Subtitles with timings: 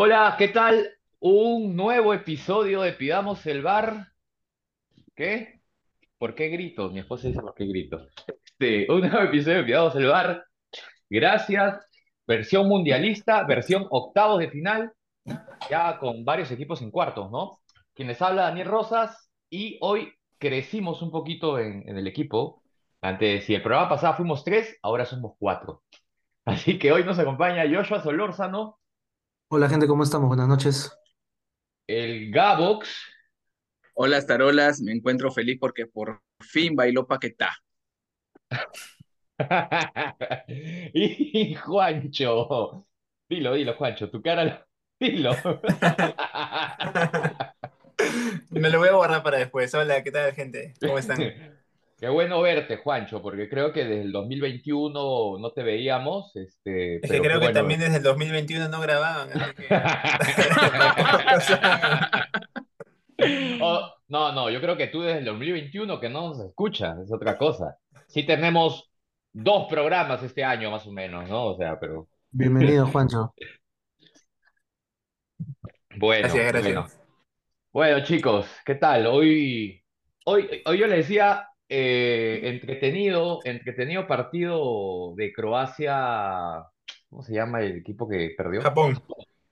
[0.00, 0.90] Hola, ¿qué tal?
[1.18, 4.12] Un nuevo episodio de Pidamos el Bar.
[5.16, 5.60] ¿Qué?
[6.18, 6.88] ¿Por qué grito?
[6.90, 8.06] Mi esposa dice por qué grito.
[8.44, 10.44] Este, un nuevo episodio de Pidamos el Bar.
[11.10, 11.84] Gracias.
[12.28, 14.92] Versión mundialista, versión octavos de final,
[15.68, 17.58] ya con varios equipos en cuartos, ¿no?
[17.92, 22.62] Quien les habla, Daniel Rosas, y hoy crecimos un poquito en, el equipo.
[23.00, 25.82] Antes, si el programa pasado fuimos tres, ahora somos cuatro.
[26.44, 28.77] Así que hoy nos acompaña Joshua Solórzano,
[29.48, 30.28] Hola gente, ¿cómo estamos?
[30.28, 30.90] Buenas noches.
[31.86, 32.88] el Gabox.
[33.92, 37.50] Hola, Tarolas, me encuentro feliz porque por fin bailó Paquetá.
[40.94, 42.86] Y Juancho,
[43.28, 44.66] dilo, dilo, Juancho, tu cara, lo-
[45.00, 45.32] dilo.
[48.50, 49.72] Me lo voy a guardar para después.
[49.74, 50.74] Hola, ¿qué tal, gente?
[50.80, 51.57] ¿Cómo están?
[51.98, 57.10] Qué bueno verte, Juancho, porque creo que desde el 2021 no te veíamos, este, Es
[57.10, 57.52] que creo que bueno.
[57.52, 59.68] también desde el 2021 no grababan, así que.
[63.60, 67.12] Oh, no, no, yo creo que tú desde el 2021 que no nos escuchas, es
[67.12, 67.76] otra cosa.
[68.06, 68.90] Sí tenemos
[69.32, 71.46] dos programas este año más o menos, ¿no?
[71.46, 73.34] O sea, pero Bienvenido, Juancho.
[75.96, 76.54] bueno, Gracias, bueno.
[76.82, 77.00] gracias.
[77.72, 79.06] Bueno, chicos, ¿qué tal?
[79.06, 79.82] Hoy,
[80.24, 86.64] hoy, hoy yo les decía, eh, entretenido, entretenido partido de Croacia,
[87.08, 88.62] ¿cómo se llama el equipo que perdió?
[88.62, 89.02] Japón.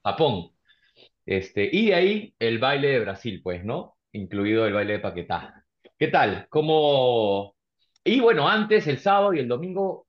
[0.03, 0.51] Japón.
[1.25, 3.97] Este, y de ahí el baile de Brasil, pues, ¿no?
[4.13, 5.65] Incluido el baile de Paquetá.
[5.99, 6.47] ¿Qué tal?
[6.49, 7.55] ¿Cómo?
[8.05, 10.07] Y bueno, antes, el sábado y el domingo,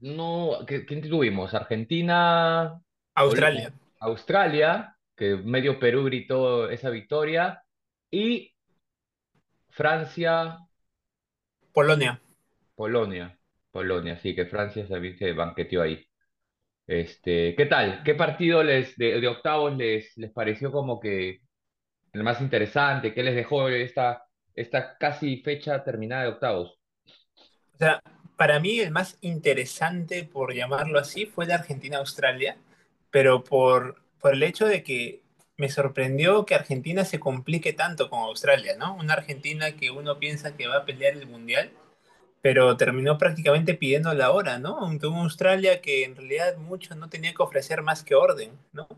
[0.00, 1.54] no, ¿qué- ¿quién tuvimos?
[1.54, 2.80] Argentina,
[3.14, 3.72] Australia.
[4.00, 7.62] Australia, que medio Perú gritó esa victoria,
[8.10, 8.52] y
[9.68, 10.58] Francia,
[11.72, 12.20] Polonia.
[12.74, 13.36] Polonia.
[13.70, 16.04] Polonia, sí, que Francia se, se banqueteó ahí.
[16.86, 18.02] Este, ¿qué tal?
[18.04, 21.40] ¿Qué partido les, de, de octavos les, les pareció como que
[22.12, 23.14] el más interesante?
[23.14, 26.80] ¿Qué les dejó esta, esta casi fecha terminada de octavos?
[27.74, 28.02] O sea,
[28.36, 32.56] para mí el más interesante, por llamarlo así, fue la Argentina-Australia,
[33.10, 35.22] pero por, por el hecho de que
[35.60, 38.94] me sorprendió que Argentina se complique tanto con Australia, ¿no?
[38.94, 41.70] Una Argentina que uno piensa que va a pelear el Mundial,
[42.40, 44.78] pero terminó prácticamente pidiendo la hora, ¿no?
[44.78, 48.88] Aunque un Australia que en realidad mucho no tenía que ofrecer más que orden, ¿no?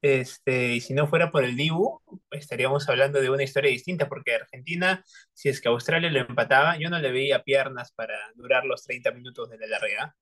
[0.00, 4.34] Este, y si no fuera por el Dibu, estaríamos hablando de una historia distinta, porque
[4.34, 5.04] Argentina,
[5.34, 9.10] si es que Australia lo empataba, yo no le veía piernas para durar los 30
[9.10, 10.16] minutos de la larga.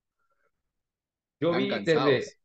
[1.38, 2.39] Yo vi desde...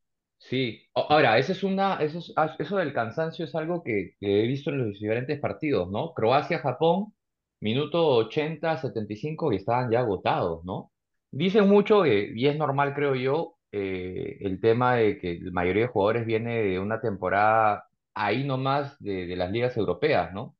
[0.49, 4.11] Sí, O- ahora, eso es una, eso es- ah, eso del cansancio es algo que,
[4.19, 6.13] que he visto en los diferentes partidos, ¿no?
[6.13, 7.13] Croacia-Japón,
[7.59, 10.91] minuto 80, 75 y estaban ya agotados, ¿no?
[11.31, 15.83] Dicen mucho, que, y es normal, creo yo, eh, el tema de que la mayoría
[15.83, 20.55] de jugadores viene de una temporada ahí nomás de, de las ligas europeas, ¿no?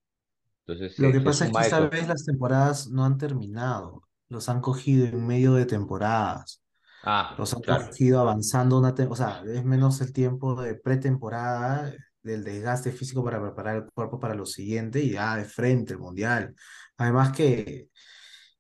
[0.67, 1.89] Entonces Lo se, que se pasa es que suma esta eso.
[1.89, 4.03] vez las temporadas no han terminado.
[4.29, 6.61] Los han cogido en medio de temporadas.
[7.05, 7.87] Ah, Los han claro.
[7.87, 11.93] cogido avanzando una o sea, es menos el tiempo de pretemporada,
[12.23, 15.99] del desgaste físico para preparar el cuerpo para lo siguiente y ya de frente el
[15.99, 16.55] mundial.
[16.97, 17.89] Además que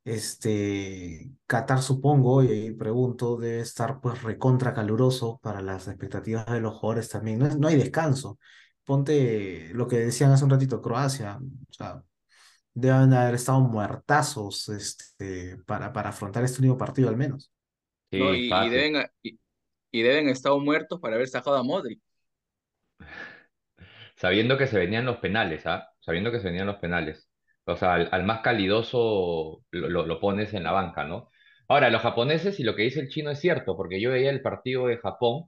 [0.03, 6.61] este Qatar, supongo, y ahí pregunto, debe estar pues recontra caluroso para las expectativas de
[6.61, 7.39] los jugadores también.
[7.39, 8.37] No, no hay descanso.
[8.83, 11.39] Ponte lo que decían hace un ratito, Croacia.
[11.69, 12.03] O sea,
[12.73, 17.51] deben haber estado muertazos este, para, para afrontar este único partido al menos.
[18.17, 19.39] Y, deben, y,
[19.91, 22.01] y deben estar muertos para haber sacado a Modric.
[24.15, 25.89] Sabiendo que se venían los penales, ¿ah?
[25.99, 27.29] Sabiendo que se venían los penales.
[27.65, 31.29] O sea, al, al más calidoso lo, lo- lo pones en la banca, ¿no?
[31.67, 34.41] Ahora, los japoneses y lo que dice el chino es cierto, porque yo veía el
[34.41, 35.45] partido de Japón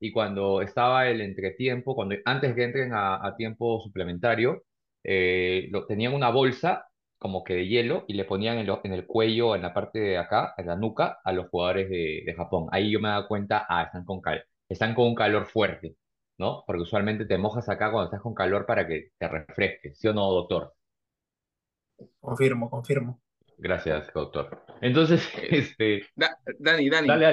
[0.00, 4.64] y cuando estaba el entretiempo, cuando antes que entren a, a tiempo suplementario,
[5.04, 6.86] eh, lo, tenían una bolsa
[7.20, 10.00] como que de hielo y le ponían en, lo- en el cuello, en la parte
[10.00, 12.68] de acá, en la nuca, a los jugadores de, de Japón.
[12.72, 15.96] Ahí yo me daba cuenta, ah, están con cal, están con un calor fuerte.
[16.38, 16.64] ¿no?
[16.66, 20.14] Porque usualmente te mojas acá cuando estás con calor para que te refresques, ¿sí o
[20.14, 20.74] no, doctor?
[22.20, 23.20] Confirmo, confirmo.
[23.58, 24.64] Gracias, doctor.
[24.80, 27.24] Entonces, este, Da- Dani, Dani, dale,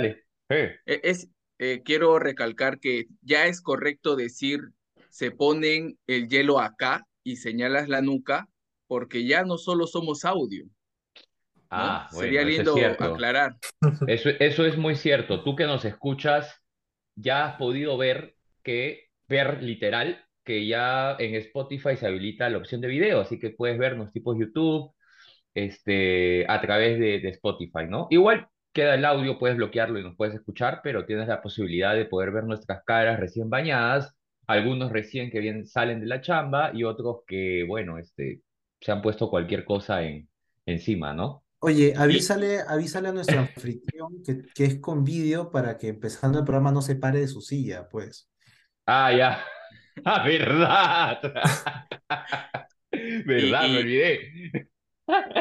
[0.50, 0.82] dale.
[0.86, 1.30] Eh, es,
[1.60, 4.62] eh, quiero recalcar que ya es correcto decir
[5.10, 8.50] se ponen el hielo acá y señalas la nuca,
[8.88, 10.72] porque ya no solo somos audio, ¿no?
[11.70, 13.58] Ah, Sería bueno, eso es lindo aclarar.
[14.08, 15.44] Eso, eso es muy cierto.
[15.44, 16.64] Tú que nos escuchas,
[17.16, 22.80] ya has podido ver que, ver literal, que ya en Spotify se habilita la opción
[22.80, 24.94] de video, así que puedes vernos tipo YouTube,
[25.54, 28.08] este, a través de, de Spotify, ¿no?
[28.12, 32.06] Igual queda el audio, puedes bloquearlo y nos puedes escuchar, pero tienes la posibilidad de
[32.06, 34.18] poder ver nuestras caras recién bañadas
[34.48, 38.42] algunos recién que bien salen de la chamba y otros que, bueno, este,
[38.88, 40.30] se han puesto cualquier cosa en,
[40.66, 41.44] encima, ¿no?
[41.60, 46.46] Oye, avísale, avísale a nuestro anfitrión que, que es con vídeo para que empezando el
[46.46, 48.30] programa no se pare de su silla, pues.
[48.86, 49.44] ah, ya,
[50.06, 51.20] ah, verdad,
[53.26, 54.20] verdad, me Y, olvidé.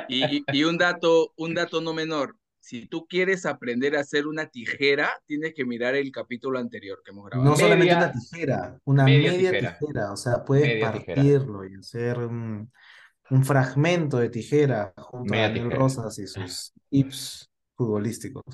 [0.09, 2.37] y, un dato, un dato no menor.
[2.59, 7.13] Si tú quieres aprender a hacer una tijera, tienes que mirar el capítulo anterior que
[7.13, 7.57] hemos No grabado.
[7.57, 11.65] solamente Media, una tijera, una media media tijera, tijera, o sea, puedes media tijera, partirlo
[11.65, 12.73] y hacer un,
[13.31, 15.77] un fragmento de tijera junto a Daniel tijera.
[15.79, 18.45] Rosas y sus tips futbolísticos.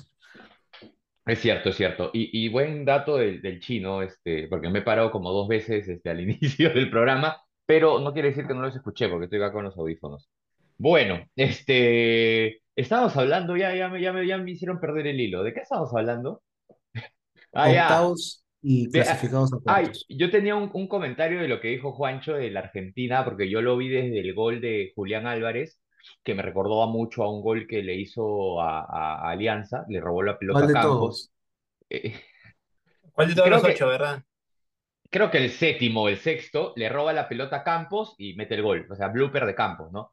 [1.25, 2.09] Es cierto, es cierto.
[2.13, 5.87] Y, y buen dato del, del chino, este, porque me he parado como dos veces
[5.87, 9.39] este, al inicio del programa, pero no quiere decir que no los escuché, porque estoy
[9.39, 10.29] acá con los audífonos.
[10.77, 15.43] Bueno, este, estábamos hablando, ya, ya, me, ya, me, ya me hicieron perder el hilo.
[15.43, 16.41] ¿De qué estábamos hablando?
[17.53, 17.83] Ah, ya.
[17.83, 21.69] Octavos y De, ah, clasificados a ay, yo tenía un, un comentario de lo que
[21.69, 25.79] dijo Juancho de la Argentina, porque yo lo vi desde el gol de Julián Álvarez,
[26.23, 29.85] que me recordó a mucho a un gol que le hizo a, a- a Alianza,
[29.89, 31.19] le robó la pelota ¿Cuál a de Campos.
[31.19, 31.31] todos?
[31.89, 32.15] Eh,
[33.13, 34.23] ¿Cuál de todos creo los que, ocho, verdad?
[35.09, 38.55] creo que el séptimo o el sexto le roba la pelota a Campos y mete
[38.55, 40.11] el gol, o sea, blooper de Campos, ¿no?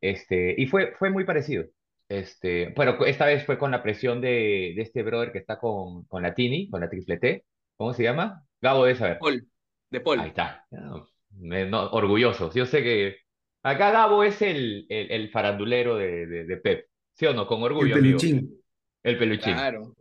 [0.00, 1.64] Este, y fue, fue muy parecido.
[2.08, 6.04] Este, pero esta vez fue con la presión de, de este brother que está con,
[6.06, 7.44] con la Tini, con la triple T.
[7.78, 8.44] ¿Cómo se llama?
[8.62, 9.18] Gabo debe saber.
[9.18, 9.48] Paul,
[9.90, 10.20] de Ahí Paul.
[10.30, 10.66] está.
[10.70, 12.54] No, me- no, orgullosos.
[12.54, 13.18] Yo sé que
[13.62, 16.86] acá Gabo es el, el, el farandulero de, de, de Pep.
[17.14, 17.46] ¿Sí o no?
[17.46, 18.24] Con El orgullo, amigo.
[18.24, 18.62] peluchín.
[19.02, 19.54] El peluchín.
[19.54, 19.94] Claro,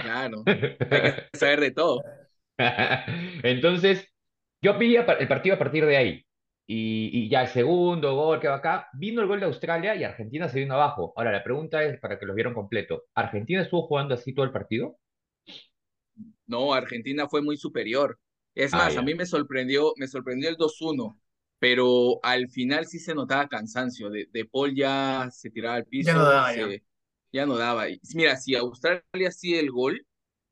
[0.00, 0.50] claro.
[0.90, 2.02] Hay que saber de todo.
[3.42, 4.08] Entonces,
[4.62, 6.26] yo vi el partido a partir de ahí.
[6.66, 10.04] Y, y ya el segundo gol que va acá, vino el gol de Australia y
[10.04, 11.12] Argentina se vino abajo.
[11.16, 14.52] Ahora, la pregunta es, para que lo vieron completo, ¿Argentina estuvo jugando así todo el
[14.52, 14.96] partido?
[16.46, 18.18] No, Argentina fue muy superior.
[18.54, 19.04] Es Ah, más, a ya.
[19.04, 21.18] mí me sorprendió, me sorprendió el 2-1,
[21.58, 24.10] pero al final sí se notaba cansancio.
[24.10, 26.68] De, de Paul ya se tiraba al Ya no piso, daba ya.
[26.68, 26.84] se,
[27.32, 27.88] ya no daba.
[27.88, 30.06] Y Mira, si Australia hacía el gol,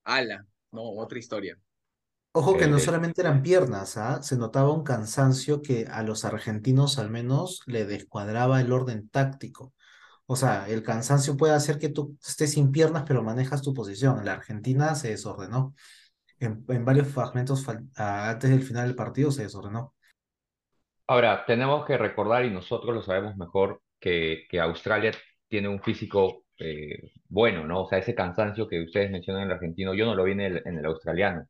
[0.05, 1.59] ala, no, otra historia.
[2.35, 2.81] Ojo que Sí, no sí.
[2.81, 4.23] solamente eran piernas, ¿ah?
[4.23, 9.75] Se notaba un cansancio que a los argentinos al menos le descuadraba el orden táctico.
[10.27, 14.25] O sea, el cansancio puede hacer que tú estés sin piernas, pero manejas tu posición.
[14.25, 15.75] La Argentina se desordenó.
[16.39, 17.65] En, en varios fragmentos
[17.97, 19.95] ah, antes del final del partido se desordenó.
[21.07, 25.13] Ahora, tenemos que recordar, y nosotros lo sabemos mejor, que, que Australia
[25.49, 27.83] tiene un físico eh, bueno, ¿no?
[27.83, 30.41] O sea, ese cansancio que ustedes mencionan en el argentino, yo no lo vi en
[30.41, 31.47] el, en el australiano.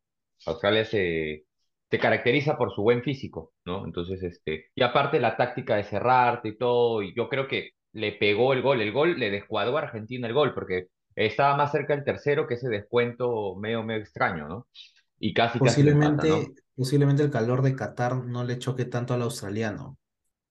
[0.47, 1.45] Australia se,
[1.91, 3.85] se caracteriza por su buen físico, ¿no?
[3.85, 8.13] Entonces, este, y aparte la táctica de cerrarte y todo, y yo creo que le
[8.13, 11.95] pegó el gol, el gol le descuadró a Argentina el gol, porque estaba más cerca
[11.95, 14.67] el tercero que ese descuento medio, medio extraño, ¿no?
[15.19, 16.19] Y casi, casi lo empata, ¿no?
[16.19, 19.99] Posiblemente, posiblemente el calor de Qatar no le choque tanto al australiano.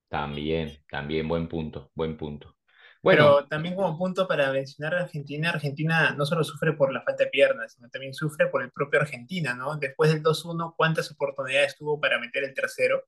[0.08, 2.56] También, también, buen punto, buen punto.
[3.02, 7.02] Bueno, Pero también como punto para mencionar a Argentina, Argentina no solo sufre por la
[7.02, 9.78] falta de piernas, sino también sufre por el propio Argentina, ¿no?
[9.78, 13.04] Después del 2-1, ¿cuántas oportunidades tuvo para meter el tercero?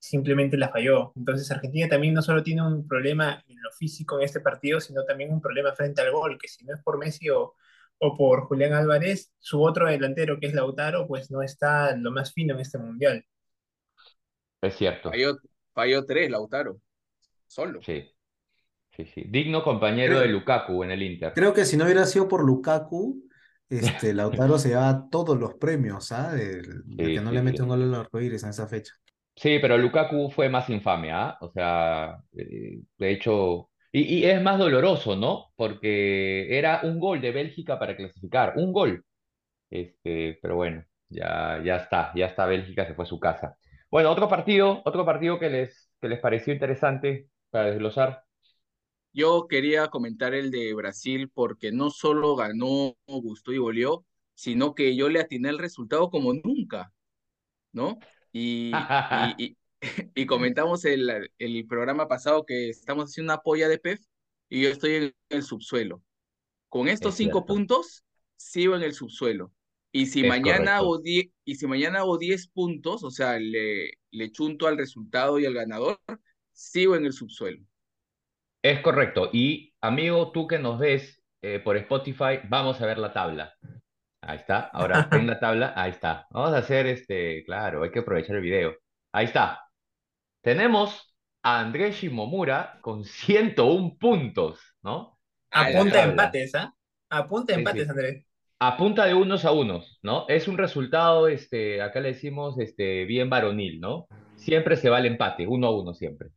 [0.00, 1.12] Simplemente la falló.
[1.16, 5.04] Entonces Argentina también no solo tiene un problema en lo físico en este partido, sino
[5.04, 7.54] también un problema frente al gol, que si no es por Messi o,
[7.98, 12.32] o por Julián Álvarez, su otro delantero, que es Lautaro, pues no está lo más
[12.34, 13.26] fino en este mundial.
[14.62, 15.38] es cierto, Falló,
[15.74, 16.80] falló tres, Lautaro,
[17.46, 17.86] solo.
[17.86, 18.10] sí,
[18.92, 19.24] sí, sí.
[19.28, 21.34] Digno compañero de Lukaku en el Inter.
[21.34, 23.22] creo que si no hubiera sido por Lukaku,
[23.68, 26.32] este, Lautaro se llevaba todos los premios, ¿ah?
[26.32, 27.62] De, de que no sí, le mete sí.
[27.62, 28.94] un gol al arcoíris en esa fecha.
[29.40, 31.38] Sí, pero Lukaku fue más infame, ¿ah?
[31.40, 35.46] O sea, eh, de hecho, y, es más doloroso, ¿no?
[35.56, 39.02] Porque era un gol de Bélgica para clasificar, un gol.
[39.70, 43.56] Este, pero bueno, ya, ya está, ya está Bélgica, se fue a su casa.
[43.90, 48.24] Bueno, otro partido, otro partido que les, que les pareció interesante para desglosar.
[49.14, 54.04] Yo quería comentar el de Brasil porque no solo ganó, gustó y goleó,
[54.34, 56.92] sino que yo le atiné el resultado como nunca,
[57.72, 57.98] ¿no?
[58.32, 59.56] Y, y, y,
[60.14, 64.00] y comentamos el, el programa pasado que estamos haciendo una polla de PEF
[64.48, 66.02] y yo estoy en el subsuelo.
[66.68, 68.04] Con estos Es cinco cierto, puntos,
[68.36, 69.52] sigo en el subsuelo.
[69.92, 70.76] Y si es mañana correcto.
[70.76, 75.38] hago 10, y si mañana hago 10 puntos, o sea, le, le chunto al resultado
[75.38, 76.00] y al ganador,
[76.52, 77.64] sigo en el subsuelo.
[78.62, 79.28] Es correcto.
[79.32, 83.54] Y amigo, tú que nos ves eh, por Spotify, vamos a ver la tabla.
[84.30, 84.70] Ahí está.
[84.72, 85.72] Ahora, ven la tabla.
[85.76, 86.28] Ahí está.
[86.30, 88.76] Vamos a hacer este, claro, hay que aprovechar el video.
[89.12, 89.60] Ahí está.
[90.40, 95.18] Tenemos a Andrés Shimomura con 101 puntos, ¿no?
[95.50, 96.72] A En punta de empates, ¿ah?
[97.08, 97.90] A punta de empates, sí.
[97.90, 98.24] Andrés.
[98.60, 100.26] a punta de unos a unos, ¿no?
[100.28, 104.06] Es un resultado, este, acá le decimos, este, bien varonil, ¿no?
[104.36, 106.28] Siempre se va el empate, uno a uno siempre.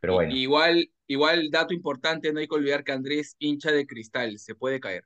[0.00, 4.38] Pero bueno, igual, igual, dato importante, no hay que olvidar que Andrés hincha de cristal,
[4.40, 5.04] se puede caer.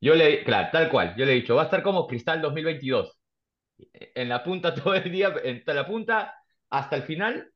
[0.00, 3.18] Yo le, claro, tal cual, yo le he dicho, va a estar como Cristal 2022,
[3.92, 6.34] en la punta todo el día, en la punta
[6.70, 7.50] hasta el final,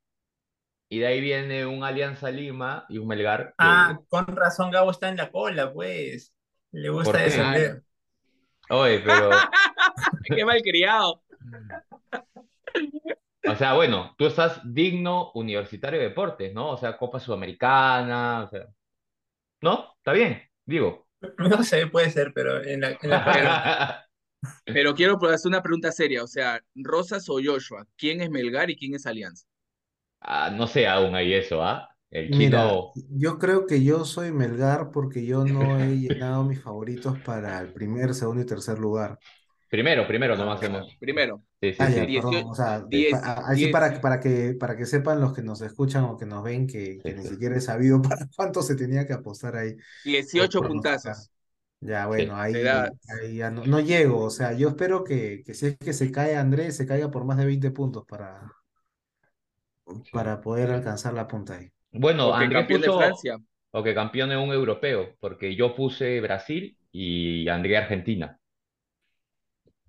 [0.89, 3.49] y de ahí viene un Alianza Lima y un Melgar.
[3.49, 6.33] que- Ah, con razón Gabo está en la cola, pues.
[6.71, 7.83] Le gusta descender.
[8.69, 9.29] Oye, pero,
[10.35, 11.23] ¡Qué malcriado!
[13.47, 16.69] o sea, bueno, tú estás digno Universitario de Deportes, ¿no?
[16.71, 18.65] O sea, Copa Sudamericana, o sea,
[19.61, 19.93] ¿no?
[19.97, 21.08] Está bien, digo.
[21.37, 23.23] No sé, puede ser, pero en la, en la.
[24.71, 28.75] Pero quiero hacer una pregunta seria, o sea, Rosas o Joshua, ¿quién es Melgar y
[28.75, 29.45] quién es Alianza?
[30.21, 31.89] Ah, no sé aún ahí eso, ¿ah?
[32.11, 36.61] El Mira, chino, yo creo que yo soy Melgar porque yo no he llenado mis
[36.61, 39.19] favoritos para el primer, segundo y tercer lugar.
[39.69, 40.99] primero, primero Ah, nomás hemos.
[40.99, 42.05] primero, Sí, sí, Ah, ya, sí.
[42.05, 45.33] Diecio- perdón, o sea, diez- pa- a- así para, para que, para que sepan los
[45.33, 48.75] que nos escuchan o que nos ven que, ni siquiera he sabido para cuánto se
[48.75, 49.75] tenía que apostar ahí.
[50.03, 50.73] 18 por pronosticar.
[50.73, 51.31] puntazos.
[51.81, 52.59] Ya, bueno, Sí.
[52.59, 55.93] ahí, ahí ya no, no llego, o sea, yo espero que, que si es que
[55.93, 58.51] se cae Andrés, se caiga por más de 20 puntos para,
[60.11, 61.71] para poder alcanzar la punta ahí.
[61.91, 63.37] Bueno, O que Andrés campeón de puso, Francia.
[63.71, 68.39] o que campeón en un europeo, porque yo puse Brasil y André Argentina.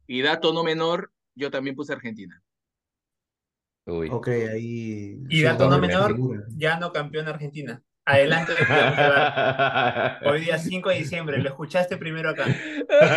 [0.06, 2.42] Y dato no menor, yo también puse Argentina.
[3.86, 4.08] Uy.
[4.10, 6.44] Ok, ahí Y dato no menor, figura.
[6.56, 7.82] ya no campeón Argentina.
[8.04, 8.52] Adelante.
[10.24, 12.46] Hoy día 5 de diciembre, lo escuchaste primero acá.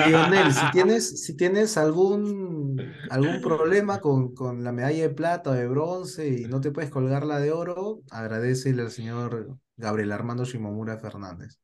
[0.05, 5.53] Lionel, si tienes, si tienes algún, algún problema con, con la medalla de plata o
[5.53, 10.45] de bronce y no te puedes colgar la de oro, agradecele al señor Gabriel Armando
[10.45, 11.59] Shimomura Fernández.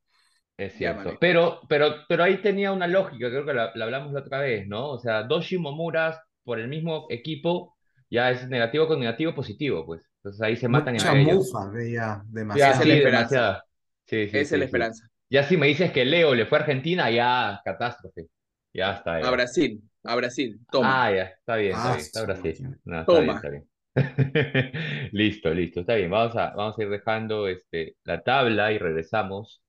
[0.58, 1.18] Es cierto.
[1.20, 4.68] Pero, pero, pero ahí tenía una lógica, creo que la, la hablamos la otra vez,
[4.68, 4.90] ¿no?
[4.90, 7.78] O sea, dos Shimomuras por el mismo equipo,
[8.10, 10.04] ya es negativo con negativo positivo, pues.
[10.18, 11.48] Entonces ahí se matan Mucha entre ellos.
[11.54, 12.74] mufa, ve ya, demasiado.
[12.74, 13.38] Esa es sí, la esperanza.
[13.38, 13.66] demasiada.
[14.08, 14.66] Sí, sí, es la sí.
[14.66, 15.10] esperanza.
[15.30, 18.28] Ya si me dices que Leo le fue a Argentina, ya catástrofe.
[18.74, 19.22] Ya está.
[19.22, 19.32] A.
[19.32, 21.04] Brasil, a Brasil, toma.
[21.06, 22.60] Ah, ya, está bien, está Ah, bien, está su Brasil.
[22.86, 23.36] No, está bien, Toma.
[23.36, 23.70] está bien.
[25.14, 26.10] Listo, listo, está bien.
[26.12, 29.64] Vamos a, vamos a ir dejando este, la tabla y regresamos.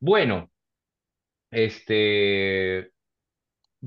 [0.00, 0.50] Bueno,
[1.50, 2.92] este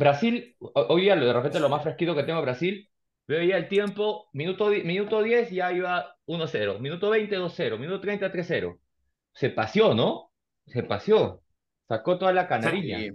[0.01, 2.89] Brasil, ho- hoy día de repente lo más fresquito que tengo Brasil,
[3.27, 8.32] veo ya el tiempo, minuto, minuto 10 ya iba 1-0, minuto 20 2-0, minuto 30
[8.32, 8.80] 3-0.
[9.34, 10.32] Se paseó, ¿no?
[10.66, 11.42] Se paseó.
[11.88, 13.00] Sacó toda la canariña.
[13.00, 13.12] Sí.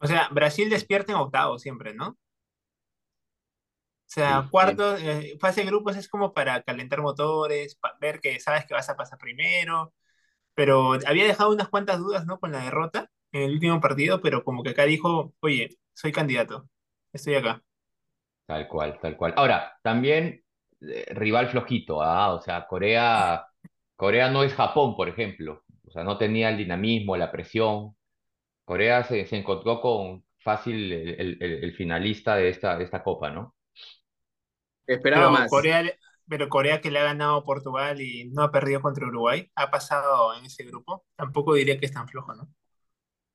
[0.00, 2.08] O sea, Brasil despierta en octavo siempre, ¿no?
[2.10, 2.16] O
[4.12, 8.66] sea, Sí, cuarto, eh, fase de grupos es como para calentar motores, ver que sabes
[8.66, 9.94] que vas a pasar primero,
[10.54, 12.40] pero había dejado unas cuantas dudas, ¿no?
[12.40, 16.68] Con la derrota en el último partido, pero como que acá dijo, oye, soy candidato,
[17.12, 17.62] estoy acá.
[18.46, 19.32] Tal cual, tal cual.
[19.36, 20.42] Ahora, también
[20.80, 22.34] eh, rival flojito, ¿ah?
[22.34, 23.46] O sea, Corea,
[23.96, 25.62] Corea no es Japón, por ejemplo.
[25.86, 27.96] O sea, no tenía el dinamismo, la presión.
[28.64, 33.54] Corea se, se encontró con fácil el, el- finalista de esta, de esta copa, ¿no?
[34.86, 35.48] Esperaba Pero más.
[35.48, 35.84] Corea,
[36.28, 39.70] pero Corea que le ha ganado a Portugal y no ha perdido contra Uruguay, ha
[39.70, 41.04] pasado en ese grupo.
[41.16, 42.48] Tampoco diría que es tan flojo, ¿no?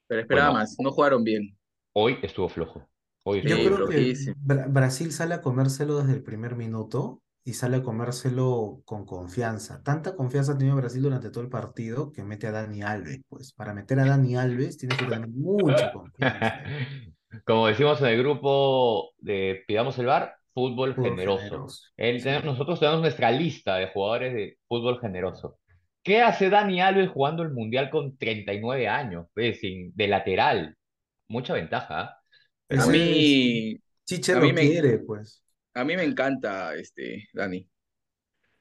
[0.08, 0.54] Pero esperaba Bueno.
[0.54, 0.78] más.
[0.80, 1.55] No jugaron bien.
[1.98, 2.88] Hoy estuvo flojo.
[3.24, 3.92] Hoy Yo estuvo Sí, creo flojo.
[3.92, 4.14] que.
[4.44, 9.82] Bra- Brasil sale a comérselo desde el primer minuto y sale a comérselo con confianza.
[9.84, 13.22] Tanta confianza ha tenido Brasil durante todo el partido que mete a Dani Alves.
[13.30, 16.64] Pues para meter a Dani Alves tienes que tener mucha confianza.
[17.46, 21.44] Como decimos en el grupo de Pidamos el Bar, fútbol Fútbol generoso.
[21.44, 22.30] generoso, Él- sí.
[22.44, 25.60] nosotros tenemos nuestra lista de jugadores de fútbol generoso.
[26.04, 29.28] ¿Qué hace Dani Alves jugando el Mundial con 39 años?
[29.34, 30.76] Pues, sin, de lateral.
[31.28, 32.02] Mucha ventaja.
[32.02, 32.22] ¿ah?
[32.76, 35.44] A mí, Chiche a lo mí me- quiere, pues.
[35.74, 37.68] a mí me encanta este Dani.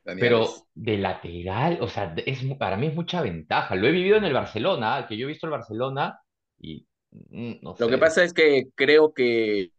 [0.04, 3.74] Dani pero de lateral, o sea, es, para mí es mucha ventaja.
[3.74, 6.20] Lo he vivido en el Barcelona, que yo he visto el Barcelona
[6.58, 6.86] y
[7.30, 7.98] mm, no Lo que sé.
[7.98, 9.70] pasa es que creo que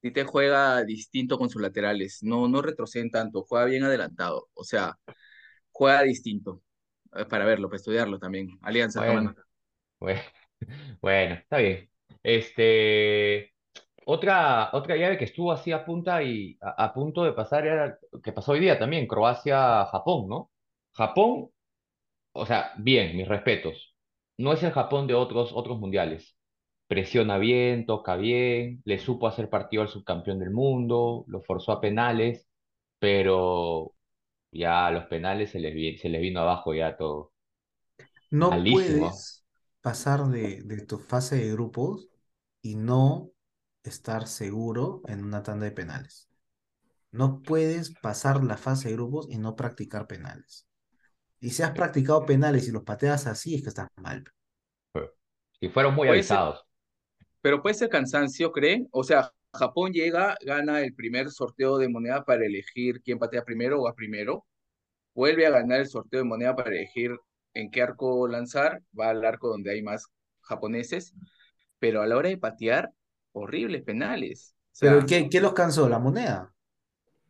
[0.00, 2.20] Tite juega distinto con sus laterales.
[2.22, 4.48] No, no retroceden tanto, juega bien adelantado.
[4.54, 4.98] O sea,
[5.72, 6.62] juega distinto.
[7.14, 8.50] Eh, Para verlo, para estudiarlo también.
[8.62, 9.34] Alianza, bueno,
[11.00, 11.90] bueno, está bien.
[12.26, 13.54] Este,
[14.06, 17.98] otra, otra llave que estuvo así a punta y a, a punto de pasar era
[18.24, 20.50] que pasó hoy día también, Croacia-Japón, ¿no?
[20.94, 21.50] Japón,
[22.32, 23.94] o sea, bien, mis respetos.
[24.38, 26.36] No es el Japón de otros, otros mundiales.
[26.88, 31.80] Presiona bien, toca bien, le supo hacer partido al subcampeón del mundo, lo forzó a
[31.80, 32.46] penales,
[32.98, 33.94] pero
[34.52, 37.32] ya a los penales se les, vi- se les vino abajo ya todo.
[38.30, 39.10] No Malísimo.
[39.44, 39.44] puedes
[39.80, 42.08] pasar de, de tu fase de grupos
[42.66, 43.30] y no
[43.84, 46.28] estar seguro en una tanda de penales.
[47.12, 50.66] No puedes pasar la fase de grupos y no practicar penales.
[51.40, 54.24] Y si has practicado penales y los pateas así, es que estás mal.
[55.60, 56.66] Y fueron muy Puede ser- avisados.
[57.40, 58.88] Pero puede ser cansancio, ¿creen?
[58.90, 63.80] O sea, Japón llega, gana el primer sorteo de moneda para elegir quién patea primero
[63.80, 64.44] o va primero.
[65.14, 67.16] Vuelve a ganar el sorteo de moneda para elegir
[67.54, 68.82] en qué arco lanzar.
[68.98, 70.06] Va al arco donde hay más
[70.42, 71.14] japoneses.
[71.86, 72.90] Pero a la hora de patear,
[73.32, 74.54] horribles penales.
[74.72, 75.88] O sea, Pero ¿qué, qué los cansó?
[75.88, 76.52] ¿La moneda?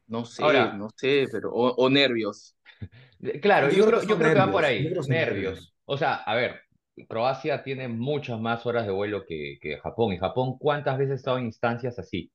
[0.08, 1.52] no sé, Ahora- no sé, pero.
[1.52, 2.56] O, o nervios.
[3.42, 5.08] Claro, Yo yo creo yo creo que va por ahí, nervios.
[5.08, 5.74] nervios.
[5.86, 6.60] O sea, a ver,
[7.08, 10.12] Croacia tiene muchas más horas de vuelo que, que Japón.
[10.12, 12.30] ¿Y Japón cuántas veces ha estado en instancias así?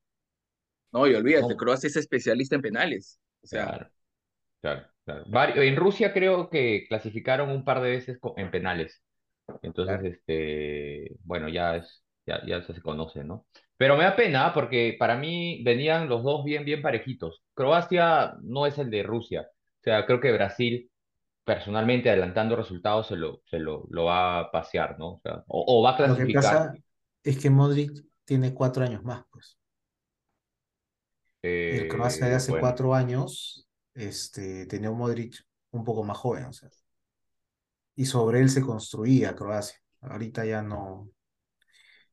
[0.91, 1.57] No, y olvídate, No.
[1.57, 3.19] Croacia es especialista en penales.
[3.43, 3.89] O sea, Claro,
[4.61, 5.25] claro, claro.
[5.61, 9.01] En Rusia creo que clasificaron un par de veces en penales.
[9.61, 10.07] Entonces, Claro.
[10.07, 13.47] este, bueno, ya es, ya, ya se conoce, ¿no?
[13.77, 17.43] Pero me da pena porque para mí venían los dos bien, bien parejitos.
[17.53, 19.41] Croacia no es el de Rusia.
[19.81, 20.91] O sea, creo que Brasil,
[21.43, 25.13] personalmente, adelantando resultados, se lo, se lo, lo va a pasear, ¿no?
[25.15, 26.31] O sea, o, o va a Lo que clasificar.
[26.31, 26.77] pasa
[27.23, 29.57] es que Modric tiene cuatro años más, pues.
[31.71, 35.35] El Croacia de Eh, hace bueno, cuatro años, este, tenía un Modric
[35.71, 36.69] un poco más joven, o sea.
[37.95, 39.79] Y sobre él se construía Croacia.
[40.01, 41.09] Ahorita ya no.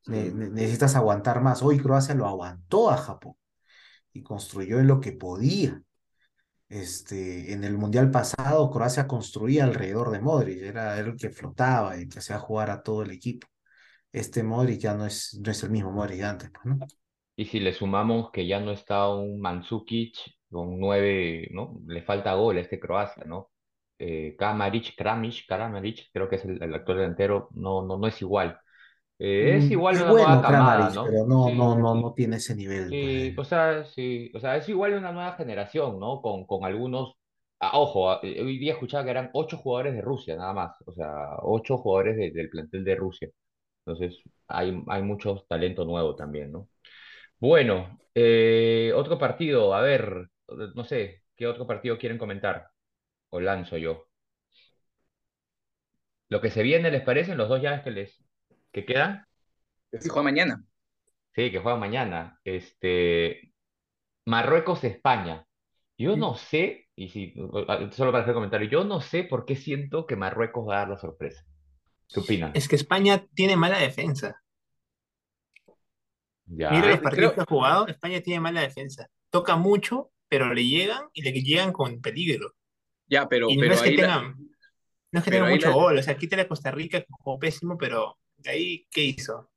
[0.09, 1.63] Ne- ne- necesitas aguantar más.
[1.63, 3.35] Hoy Croacia lo aguantó a Japón
[4.13, 5.83] y construyó en lo que podía.
[6.69, 11.99] Este, en el Mundial pasado, Croacia construía alrededor de Modric, era él el que flotaba
[11.99, 13.47] y que hacía jugar a todo el equipo.
[14.13, 16.87] Este Modric ya no es, no es el mismo Modric de antes, pues, ¿no?
[17.37, 20.17] Y si le sumamos que ya no está un Mandzukic
[20.51, 21.81] con nueve, ¿no?
[21.87, 23.51] Le falta gol a este Croacia, ¿no?
[23.99, 28.21] Eh, Kramaric, Kramaric, Kramaric, creo que es el, el actual delantero, no, no, no es
[28.23, 28.59] igual.
[29.19, 31.03] Eh, es Mm, igual Es una nueva bueno camada, Kramaric, ¿no?
[31.03, 33.37] pero no, Sí, no, no, no tiene ese nivel, sí, pues.
[33.37, 36.21] o sea, sí, o sea, es igual una nueva generación, ¿no?
[36.23, 37.15] Con, con algunos,
[37.61, 40.77] ah, ojo, ah, eh, hoy día escuchaba que eran ocho jugadores de Rusia, nada más,
[40.87, 43.29] o sea, ocho jugadores de- del plantel de Rusia.
[43.87, 46.69] Entonces, hay, hay mucho talento nuevo también, ¿no?
[47.41, 50.29] Bueno, eh, otro partido, a ver,
[50.75, 52.69] no sé, ¿qué otro partido quieren comentar?
[53.31, 54.07] O lanzo yo.
[56.31, 58.25] Lo que se viene, ¿les parecen los dos llaves que les
[58.73, 59.25] que quedan?
[60.01, 60.65] si juega mañana.
[61.35, 62.39] Sí, que juegan mañana.
[62.45, 63.53] Este,
[64.27, 65.47] Marruecos-España.
[65.97, 67.35] Yo no sé, y si,
[67.93, 70.89] solo para hacer comentario, yo no sé por qué siento que Marruecos va a dar
[70.91, 71.45] la sorpresa.
[72.09, 72.53] ¿Qué opinan?
[72.55, 74.41] Es que España tiene mala defensa.
[76.47, 76.71] Ya.
[76.71, 79.09] Mira los Creo- partidos que ha jugado, España tiene mala defensa.
[79.31, 82.55] Toca mucho, pero le llegan y le llegan con peligro.
[83.07, 84.37] Ya, pero, Y no pero es que la- tengan,
[85.13, 85.99] no es que pero tengan ahí mucho la- gol.
[85.99, 89.51] O sea, quítale a Costa Rica, que jugó pésimo, pero ahí, ¿qué hizo?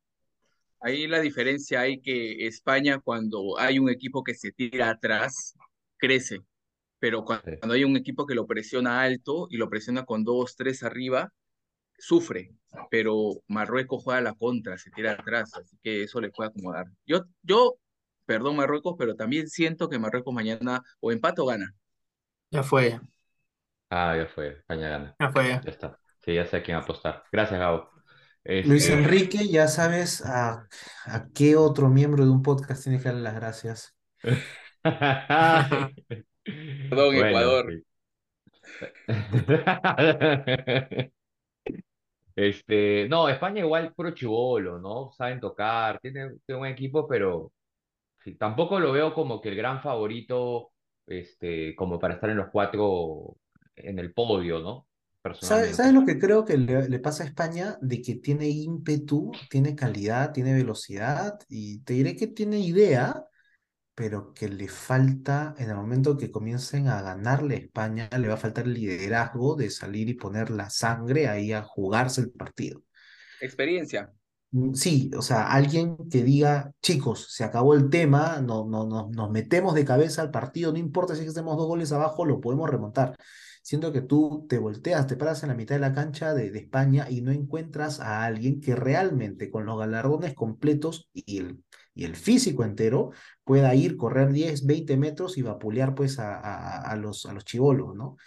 [0.79, 5.55] Ahí la diferencia hay que España cuando hay un equipo que se tira atrás,
[5.97, 6.39] crece,
[6.99, 10.81] pero cuando, hay un equipo que lo presiona alto y lo presiona con dos, tres
[10.83, 11.31] arriba,
[11.97, 12.51] sufre,
[12.89, 16.87] pero Marruecos juega a la contra, se tira atrás, así que eso le puede acomodar.
[17.05, 17.75] Yo, yo,
[18.25, 21.75] perdón Marruecos, pero también siento que Marruecos mañana o empata o gana.
[22.49, 22.99] Ya fue,
[23.89, 25.15] Ah, ya fue, España gana.
[25.19, 25.43] ya fue.
[25.63, 25.99] Ya está.
[26.23, 27.23] Sí, ya sé a quién apostar.
[27.31, 27.90] Gracias, Gabo.
[28.63, 30.67] Luis Este, Enrique, ya sabes a,
[31.05, 33.95] a qué otro miembro de un podcast tiene que darle las gracias.
[36.89, 37.83] Perdón, Ecuador.
[39.07, 39.07] sí.
[42.35, 45.11] Este, no, España igual puro chivolo, ¿no?
[45.11, 47.51] Saben tocar, tiene, tiene un equipo, pero
[48.39, 50.71] tampoco lo veo como que el gran favorito,
[51.07, 53.37] este, como para estar en los cuatro
[53.75, 54.87] en el podio, ¿no?
[55.39, 55.77] ¿Sabes, Personalmente.
[55.77, 57.77] sabes lo que creo que le, le pasa a España?
[57.81, 63.25] De que tiene ímpetu, tiene calidad, tiene velocidad y te diré que tiene idea,
[63.95, 68.35] pero que le falta, en el momento que comiencen a ganarle a España, le va
[68.35, 72.83] a faltar el liderazgo de salir y poner la sangre ahí a jugarse el partido.
[73.41, 74.13] Experiencia.
[74.51, 79.09] Mm, Sí, o sea, alguien que diga, chicos, se acabó el tema, no, no, no-
[79.11, 82.69] nos metemos de cabeza al partido, no importa si estemos dos goles abajo, lo podemos
[82.69, 83.15] remontar.
[83.61, 87.07] Siento que tú te volteas, te paras en la mitad de la cancha de, España
[87.09, 92.15] y no encuentras a alguien que realmente con los galardones completos y el, y el
[92.15, 93.11] físico entero
[93.43, 96.39] pueda ir, correr 10, 20 metros y vapulear pues a,
[96.81, 98.17] a, los, a los chivolos, ¿no?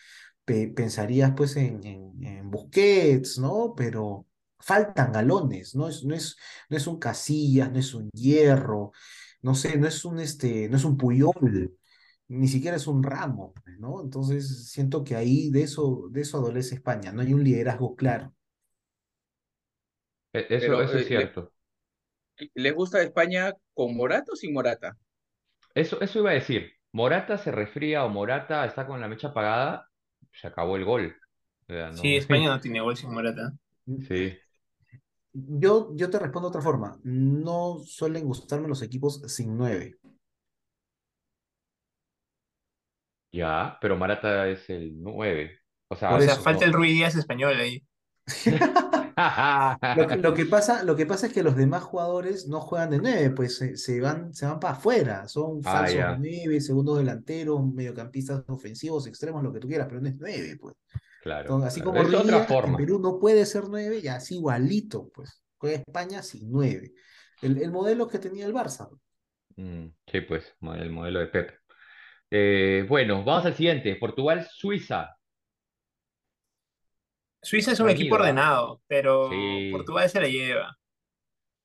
[0.44, 3.74] Pe- pensarías pues en, en, en Busquets, ¿no?
[3.76, 4.26] Pero
[4.60, 6.36] faltan galones, no es, no es,
[6.68, 8.92] no es un Casillas, no es un Hierro,
[9.42, 11.76] no sé, no es un, este, no es un Puyol,
[12.28, 14.02] ni siquiera es un Ramos, pues, ¿no?
[14.02, 18.34] Entonces siento que ahí de eso, de eso adolece España, no hay un liderazgo claro.
[20.34, 21.52] E- Eso, Pero, eso eh, es le- cierto.
[22.54, 24.96] ¿Les gusta España con Morata o sin Morata?
[25.74, 26.72] Eso, eso iba a decir.
[26.92, 29.90] Morata se resfría o Morata está con la mecha apagada,
[30.32, 31.16] se acabó el gol.
[31.68, 32.16] O sea, Sí, no.
[32.16, 33.54] España no tiene gol sin Morata.
[34.08, 34.38] Sí.
[35.32, 36.98] Yo, yo te respondo de otra forma.
[37.04, 39.98] No suelen gustarme los equipos sin nueve.
[43.34, 45.58] Ya, pero Morata es el 9.
[45.88, 46.66] O sea, Por O sea, eso, falta no.
[46.66, 47.84] el Rui Díaz español ahí.
[49.92, 52.90] Lo que, lo que pasa, lo que pasa es que los demás jugadores no juegan
[52.90, 55.28] de nueve, pues se, se van, se van para afuera.
[55.28, 56.16] Son Ah, falsos ya.
[56.16, 60.74] nueve, segundos delanteros, mediocampistas ofensivos, extremos, lo que tú quieras, pero no es nueve, pues.
[61.20, 62.02] Claro, Entonces, así claro.
[62.02, 62.76] como otra Díaz en forma.
[62.76, 65.42] Perú no puede ser nueve, y así igualito, pues.
[65.58, 66.92] Juega España sin nueve.
[67.40, 68.88] El, el modelo que tenía el Barça.
[69.56, 71.50] Mm, sí, pues, el modelo de Pep.
[72.30, 73.96] Eh, bueno, vamos al siguiente.
[73.96, 75.16] Portugal-Suiza.
[77.42, 79.70] Suiza es un equipo Reñido, ordenado, pero Sí.
[79.70, 80.76] Portugal se la lleva.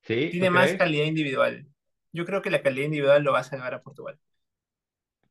[0.02, 0.36] ¿Sí?
[0.38, 0.76] ¿Tú Tiene más crees?
[0.76, 1.67] calidad individual.
[2.13, 4.19] Yo creo que la calidad individual lo va a salvar a Portugal.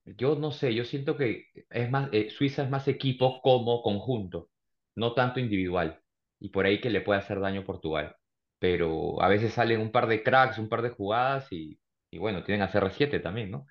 [0.05, 4.51] Yo no sé, yo siento que es más, eh, Suiza es más equipo como conjunto,
[4.95, 6.01] no tanto individual.
[6.41, 8.17] Y por ahí que le puede hacer daño a Portugal.
[8.59, 11.79] Pero a veces salen un par de cracks, un par de jugadas y,
[12.11, 13.67] y bueno, tienen a CR7 también, ¿no?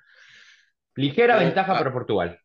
[0.98, 2.42] Ligera Yo, ventaja ah, para Portugal.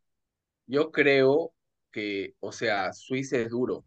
[0.66, 1.54] yo creo
[1.90, 3.84] que, o sea, Suiza es duro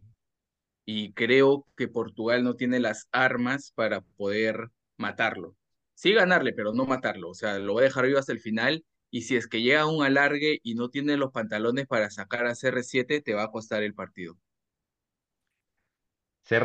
[0.85, 5.55] y creo que Portugal no tiene las armas para poder matarlo.
[5.95, 7.29] Sí ganarle, pero no matarlo.
[7.29, 9.81] O sea, lo voy a dejar vivo hasta el final y si es que llega
[9.81, 13.51] a un alargue y no tiene los pantalones para sacar a CR7, te va a
[13.51, 14.37] costar el partido.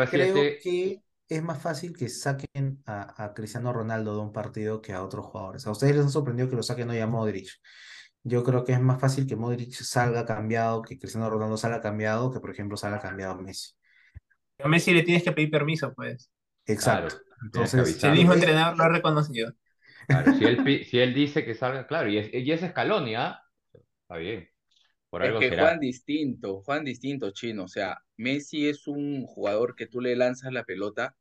[0.08, 4.82] Creo CR7, que es más fácil que saquen a, a Cristiano Ronaldo de un partido
[4.82, 5.66] que a otros jugadores.
[5.66, 7.48] A ustedes les ha sorprendido que lo saquen hoy a Modric.
[8.24, 12.32] Yo creo que es más fácil que Modric salga cambiado, que Cristiano Ronaldo salga cambiado,
[12.32, 13.70] que por ejemplo salga cambiado Messi.
[14.58, 16.30] A Messi le tienes que pedir permiso, pues.
[16.66, 17.16] Exacto.
[17.16, 19.52] claro, Entonces, El mismo entrenador lo ha reconocido.
[20.06, 23.40] Claro, si él, si él dice que salga, claro, y es, y es Scaloni, ¿ah?
[24.02, 24.49] Está bien,
[25.10, 25.76] por Es que será.
[25.76, 27.64] distinto, juegan distinto, chino.
[27.64, 31.14] O sea, Messi es un jugador que tú le lanzas la pelota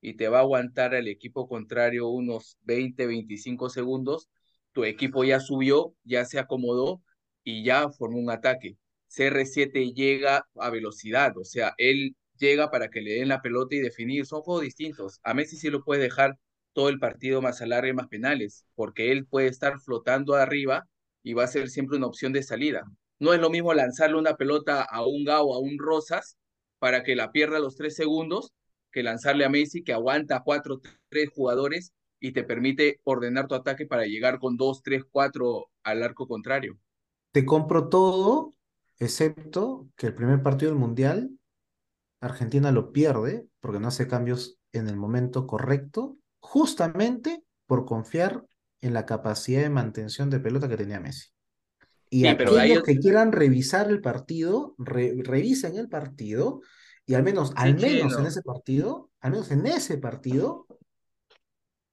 [0.00, 4.28] y te va a aguantar al equipo contrario unos 20, 25 segundos.
[4.72, 7.02] Tu equipo ya subió, ya se acomodó
[7.44, 8.76] y ya formó un ataque.
[9.08, 13.80] CR7 llega a velocidad, o sea, él llega para que le den la pelota y
[13.80, 14.26] definir.
[14.26, 15.20] Son juegos distintos.
[15.22, 16.36] A Messi sí lo puedes dejar
[16.72, 20.86] todo el partido más alargue, más penales, porque él puede estar flotando arriba
[21.22, 22.84] y va a ser siempre una opción de salida.
[23.18, 26.36] No es lo mismo lanzarle una pelota a un Gao, a un Rosas,
[26.78, 28.52] para que la pierda los tres segundos,
[28.92, 33.86] que lanzarle a Messi, que aguanta cuatro, tres jugadores y te permite ordenar tu ataque
[33.86, 36.78] para llegar con dos, tres, cuatro al arco contrario.
[37.32, 38.54] te compro todo,
[38.98, 41.30] excepto que el primer partido del Mundial,
[42.20, 48.46] Argentina lo pierde porque no hace cambios en el momento correcto, justamente por confiar
[48.80, 51.30] en la capacidad de mantención de pelota que tenía Messi.
[52.10, 56.60] Y Sí, aquellos que quieran revisar el partido, re- revisen el partido
[57.06, 60.66] y al menos, al menos en ese partido, al menos en ese partido,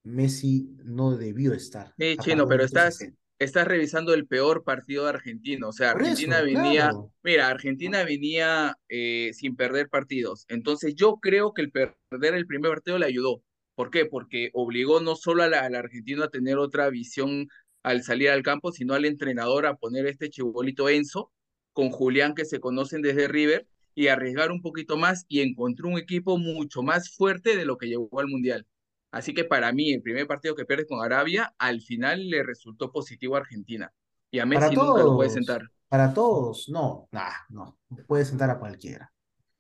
[0.06, 1.94] Messi no debió estar.
[1.98, 3.18] Sí, chino, pero estás, 60.
[3.40, 5.68] estás revisando el peor partido de Argentina.
[5.68, 7.12] O sea, Argentina eso, venía, claro.
[7.24, 10.46] mira, Argentina venía eh, sin perder partidos.
[10.50, 13.44] Entonces yo creo que el perder el primer partido le ayudó.
[13.76, 14.06] ¿Por qué?
[14.06, 17.48] Porque obligó no solo a la- al argentino a tener otra visión
[17.84, 21.32] al salir al campo, sino al entrenador a poner este chibolito Enzo
[21.74, 25.98] con Julián que se conocen desde River y arriesgar un poquito más y encontró un
[25.98, 28.66] equipo mucho más fuerte de lo que llegó al Mundial.
[29.12, 32.92] Así que para mí, el primer partido que pierde con Arabia, al final le resultó
[32.92, 33.94] positivo a Argentina.
[34.32, 35.60] Y a Para Messi nunca lo puede sentar.
[35.60, 39.13] todos, para todos, no, nah, no, puede sentar a cualquiera.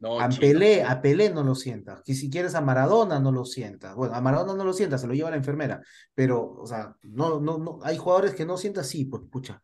[0.04, 0.28] No, A.
[0.28, 2.02] Pelé, a Pelé no lo sientas.
[2.04, 3.96] Que si quieres a Maradona no lo sientas.
[3.96, 5.82] Bueno, a Maradona no lo sientas, se lo lleva la enfermera.
[6.13, 9.63] Pero, o sea, no, no, no, hay jugadores que no sientas, sí, pues, pucha,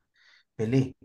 [0.56, 0.96] Pelé.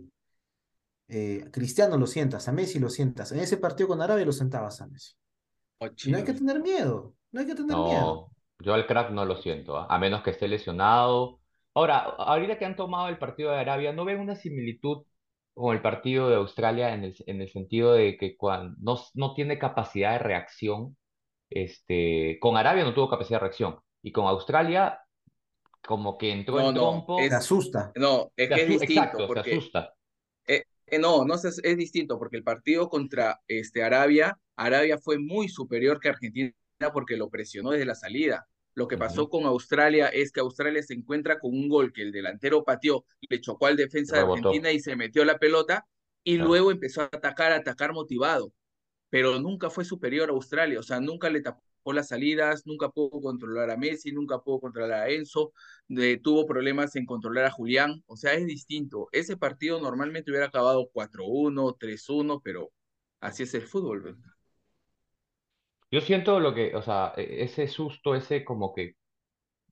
[1.08, 3.32] Eh, Cristiano lo sientas, a Messi lo sientas.
[3.32, 5.14] En ese partido con Arabia lo sentabas a Messi.
[5.78, 8.30] Oh, no hay que tener miedo, no hay que tener miedo.
[8.60, 9.88] No, yo al crack no lo siento, ¿ah?
[9.90, 11.40] A menos que esté lesionado.
[11.74, 15.04] Ahora, ahorita que han tomado el partido de Arabia, ¿no ven una similitud
[15.54, 19.34] con el partido de Australia en el, en el sentido de que cuando no, no
[19.34, 20.96] tiene capacidad de reacción?
[21.50, 25.00] Este, con Arabia no tuvo capacidad de reacción y con Australia
[25.86, 27.92] como que entró No, en no, trompo, Te es, asusta.
[27.96, 29.94] no, es que es distinto, exacto, se porque asusta.
[30.46, 35.18] Eh, eh, no, no sé, es distinto porque el partido contra este, Arabia, Arabia fue
[35.18, 36.52] muy superior que Argentina
[36.92, 38.46] porque lo presionó desde la salida.
[38.74, 42.10] Lo que pasó con Australia es que Australia se encuentra con un gol que el
[42.10, 44.22] delantero pateó, le chocó al defensa de.
[44.22, 45.86] Argentina y se metió la pelota
[46.24, 48.52] y luego empezó a atacar, a atacar motivado,
[49.10, 53.20] pero nunca fue superior a Australia, o sea, nunca le tapó las salidas, nunca pudo
[53.20, 55.52] controlar a Messi, nunca pudo controlar a Enzo,
[56.22, 59.08] tuvo problemas en controlar a Julián, o sea, es distinto.
[59.12, 62.72] Ese partido normalmente hubiera acabado 4-1, 3-1, pero
[63.20, 64.18] así es el fútbol.
[65.94, 68.96] Yo siento lo que, o sea, e, ese susto, ese como que,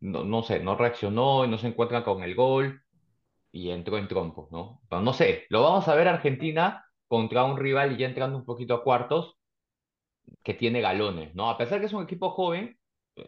[0.01, 2.83] no, no sé, no reaccionó y no se encuentra con el gol
[3.53, 4.83] y entró en trompo, ¿no?
[4.89, 8.45] Pero no sé, lo vamos a ver Argentina contra un rival y ya entrando un
[8.47, 9.37] poquito a cuartos
[10.43, 11.51] que tiene galones, ¿no?
[11.51, 12.79] A pesar que es un equipo joven,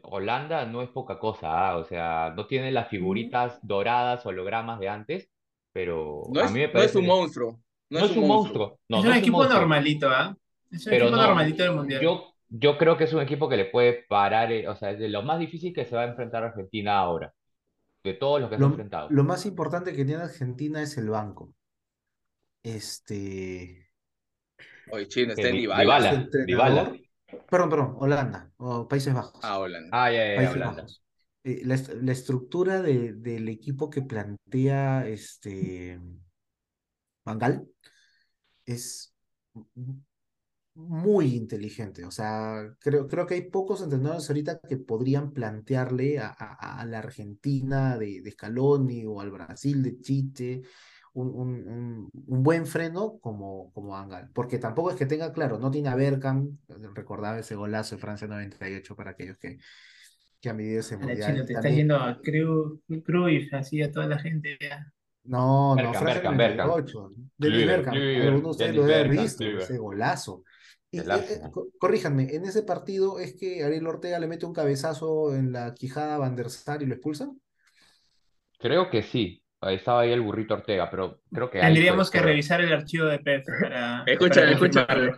[0.03, 1.77] Holanda no es poca cosa, ¿ah?
[1.77, 5.31] O sea, no tiene las figuritas doradas, hologramas de antes,
[5.73, 6.91] pero no a es, mí me no parece...
[6.91, 7.61] es un monstruo.
[7.91, 8.81] No, es, un monstruo.
[8.89, 10.37] No, es no un es equipo normalito, ¿ah?
[10.71, 12.01] Es un Pero equipo no, normalito del mundial.
[12.03, 14.99] Yo, yo creo que es un equipo que le puede parar, eh, o sea, es
[15.01, 17.35] de lo más difícil que se va a enfrentar Argentina ahora,
[18.05, 19.09] de todos los que se ha Lo, enfrentado.
[19.11, 21.53] lo más importante que tiene Argentina es el banco.
[22.63, 23.91] Este.
[24.91, 26.29] Oye, chino, está en Dybala.
[26.47, 26.93] Dybala.
[27.51, 29.41] Perdón, perdón, Holanda o Países Bajos.
[29.43, 29.89] Ah, Holanda.
[29.93, 30.83] Ah, ya, ya, ya, Países Holanda.
[30.83, 31.03] Bajos.
[31.43, 36.01] Eh, la, la estructura de- del equipo que plantea este
[37.25, 37.67] Bangal
[38.65, 39.15] es
[40.75, 42.05] muy inteligente.
[42.05, 46.85] O sea, creo, creo que hay pocos entrenadores ahorita que podrían plantearle a, a- a
[46.87, 50.63] la Argentina de, de Scaloni o al Brasil de Chiche
[51.13, 54.31] un, un- un- un buen freno como, como Bangal.
[54.35, 56.59] Porque tampoco es que tenga, claro, no tiene a Bergkamp,
[56.95, 59.59] recordaba ese golazo de Francia 98 para aquellos que,
[60.41, 61.33] que han vivido ese mundial.
[61.35, 64.59] China, te También- yendo a Cruyff, así a toda la gente.
[64.61, 64.93] ya.
[65.27, 66.69] No, no, Francia Bergkamp, Bergkamp.
[66.71, 67.13] 98.
[67.17, 67.97] Dennis Kluivert, Bergkamp.
[67.97, 70.43] Kluivert, Algunos de ustedes lo deben visto, ese golazo.
[70.95, 71.41] Y, El eh, eh,
[71.79, 76.15] corríjanme, en ese partido es que Ariel Ortega le mete un cabezazo en la quijada
[76.15, 77.41] a Van der Sar y lo expulsan.
[78.59, 79.43] Creo que sí.
[79.61, 83.19] Ahí estaba ahí el burrito Ortega, pero creo que Tendríamos que revisar el archivo de
[83.19, 85.13] Pep para, Escúchame, escúchame.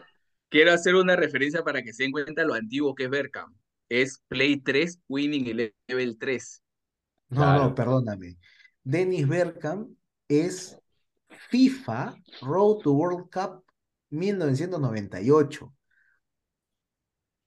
[0.49, 3.55] Quiero hacer una referencia para que se den cuenta lo antiguo que es Bergkamp.
[3.89, 6.63] Es Play 3, Winning Level 3.
[7.31, 7.63] No, Claro.
[7.65, 8.37] no, perdóname.
[8.85, 9.91] Dennis Bergkamp
[10.29, 10.79] es
[11.49, 13.65] FIFA Road to World Cup
[14.17, 15.75] 1998.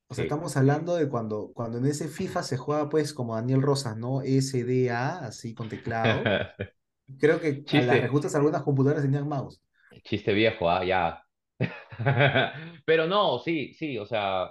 [0.07, 0.23] O sea, Sí.
[0.23, 4.21] estamos hablando de cuando, cuando en ese FIFA se juega pues como Daniel Rosas, ¿no?
[4.21, 6.35] SDA, así con teclado.
[7.19, 9.61] Creo que a las respuestas algunas computadoras tenían mouse.
[10.03, 11.23] Chiste viejo, ah, ya.
[12.85, 14.43] Pero no, sí, sí, o sea,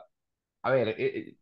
[0.62, 1.36] a ver, eh, eh,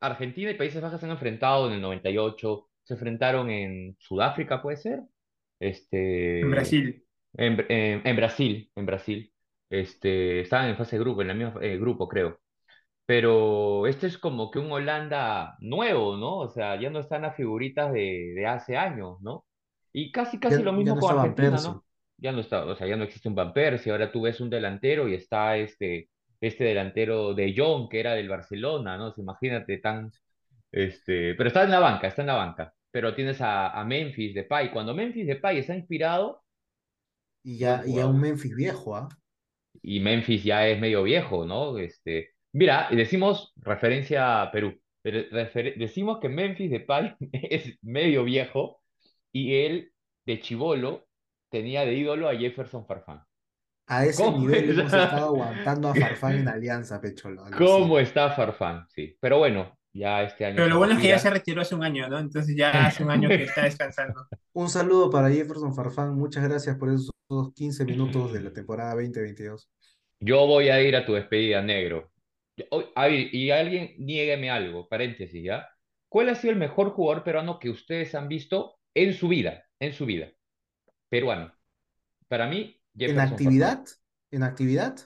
[0.00, 4.78] Argentina y Países Bajos se han enfrentado en el 98, se enfrentaron en Sudáfrica, ¿puede
[4.78, 5.02] ser?
[5.60, 7.06] Este, En Brasil.
[7.34, 9.32] En, Br- en- en Brasil, en Brasil.
[9.70, 12.38] Este, estaban en fase de grupo, en el mismo eh, grupo, creo.
[13.06, 16.38] Pero este es como que un Holanda nuevo, ¿no?
[16.38, 19.46] O sea, ya no están las figuritas de, de hace años, ¿no?
[19.92, 21.60] Y casi, casi Ya, lo mismo no con Argentina.
[21.60, 21.84] ¿no?
[22.18, 24.50] Ya no está, o sea, ya no existe un Van Persie, ahora tú ves un
[24.50, 29.08] delantero y está este, este delantero de Jong, que era del Barcelona, ¿no?
[29.08, 30.10] O sea, imagínate tan,
[30.72, 32.74] este, pero está en la banca, está en la banca.
[32.90, 34.70] Pero tienes a, a Memphis Depay.
[34.72, 36.42] Cuando Memphis Depay está inspirado,
[37.42, 39.08] Y ya, y ya un Memphis viejo, ¿ah?
[39.82, 41.78] Y Memphis ya es medio viejo, ¿no?
[41.78, 48.80] Este, mira, decimos referencia a Perú, pero refer- decimos que Memphis Depay es medio viejo
[49.32, 49.92] y él
[50.26, 51.06] de chivolo
[51.50, 53.22] tenía de ídolo a Jefferson Farfán.
[53.88, 57.44] A ese ¿Cómo nivel hemos estado aguantando a Farfán en Alianza, Pecholo.
[57.56, 58.86] ¿Cómo está Farfán?
[58.90, 61.74] Sí, pero bueno, ya este año Pero lo bueno es que ya se retiró hace
[61.74, 62.18] un año, ¿no?
[62.18, 64.26] Entonces ya hace un año que está descansando.
[64.52, 66.14] Un saludo para Jefferson Farfán.
[66.14, 67.12] Muchas gracias por esos
[67.54, 69.70] 15 minutos de la temporada 2022.
[70.20, 72.10] Yo voy a ir a tu despedida, negro.
[72.94, 75.68] A ver, y alguien niégueme algo, paréntesis, ¿ya?
[76.08, 79.64] ¿Cuál ha sido el mejor jugador peruano que ustedes han visto en su vida?
[79.78, 80.28] En su vida.
[81.10, 81.52] Peruano.
[82.28, 83.32] Para mí, ¿En Jefferson Farfán.
[83.34, 83.84] actividad?
[84.30, 84.96] ¿En actividad?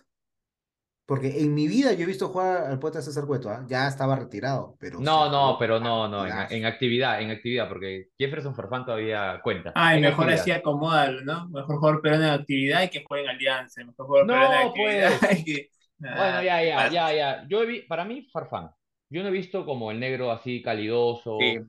[1.11, 3.64] Porque en mi vida yo he visto jugar al poeta César Cueto, ¿ah?
[3.68, 8.55] Ya estaba retirado, pero No, no, pero no, no, en, actividad, en actividad, porque Jefferson
[8.55, 9.73] Farfán todavía cuenta.
[9.75, 10.40] Ay, En mejor actividad.
[10.42, 11.49] así acomódalo, ¿no?
[11.49, 13.85] Mejor jugador peruano en actividad y que juegue en Alianza.
[13.85, 15.46] Mejor jugador peruano en No, actividad pues.
[15.46, 15.68] y.
[15.99, 17.46] Bueno, ya, ya, Ah, ya, ya.
[17.49, 18.70] Yo he vi, para mí, Farfán.
[19.09, 21.37] Yo no he visto como el negro así calidoso.
[21.38, 21.66] Sí, mí,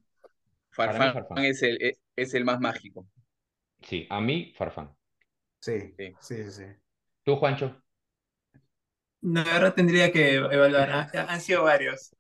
[0.72, 1.38] Farfán Farfán.
[1.46, 3.08] es el, es, es el más mágico.
[3.82, 4.96] Sí, a mí, Farfán.
[5.60, 6.16] Sí, Sí.
[6.20, 6.66] sí, sí.
[7.24, 7.81] ¿Tú, Juancho?
[9.22, 10.90] No, ahora tendría que evaluar.
[10.90, 12.16] Han, han sido varios.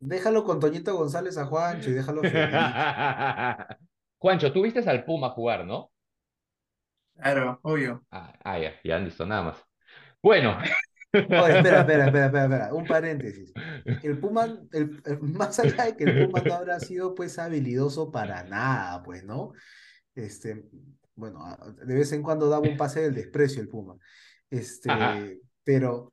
[0.00, 2.22] Déjalo con Toñito González a Juancho y déjalo.
[4.18, 5.90] Juancho, tú viste al Puma jugar, ¿no?
[7.16, 8.04] Claro, obvio.
[8.10, 9.64] Ah, ah, ya, ya listo, nada más.
[10.22, 10.58] Bueno.
[11.14, 13.52] Oye, espera, espera, espera, espera, espera, un paréntesis.
[14.02, 18.10] El Puma, el, el- más allá de que el Puma no habrá sido pues habilidoso
[18.10, 19.52] para nada, pues, ¿no?
[20.14, 20.64] Este,
[21.14, 21.44] bueno,
[21.84, 23.94] de vez en cuando daba un pase del desprecio el Puma.
[24.88, 25.18] Ajá.
[25.18, 26.10] Este, pero,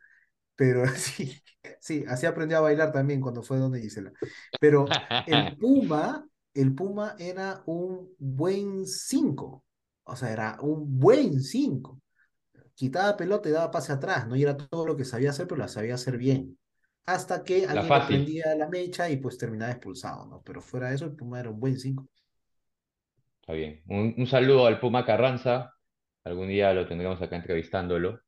[0.59, 1.41] pero sí,
[1.81, 4.13] Sí, así aprendió a bailar también cuando fue donde Gisela.
[4.59, 9.65] Pero el Puma, el Puma era un buen 5.
[10.05, 12.01] O sea, era un buen 5.
[12.75, 14.35] Quitaba pelota y daba pase atrás, ¿no?
[14.35, 16.57] Y era todo lo que sabía hacer, pero la sabía hacer bien.
[17.07, 18.03] Hasta que La alguien le fácil.
[18.03, 20.41] prendía la mecha y pues terminaba expulsado, ¿no?
[20.43, 22.07] Pero fuera de eso, el Puma era un buen 5.
[23.41, 23.81] Está bien.
[23.87, 25.73] Un, un saludo al Puma Carranza.
[26.23, 28.21] Algún día lo tendremos acá entrevistándolo.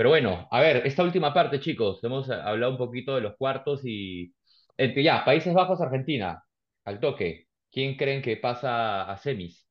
[0.00, 2.02] Pero bueno, a ver, esta última parte, chicos.
[2.02, 4.34] Hemos eh, hablado un poquito de los cuartos y.
[4.78, 6.42] Entre, ya, Países Bajos, Argentina.
[6.86, 7.48] Al toque.
[7.70, 9.68] ¿Quién creen que pasa a semis?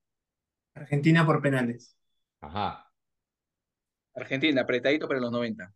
[0.75, 1.97] Argentina por penales.
[2.41, 2.91] Ajá.
[4.13, 5.73] Argentina, apretadito para los 90.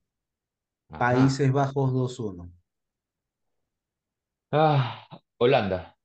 [0.92, 1.00] ajá.
[1.00, 2.52] Países Bajos 2-1.
[4.52, 5.08] Ah,
[5.40, 5.98] Holanda.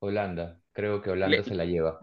[0.00, 0.60] Holanda.
[0.72, 1.98] Creo que Holanda Le- se la lleva.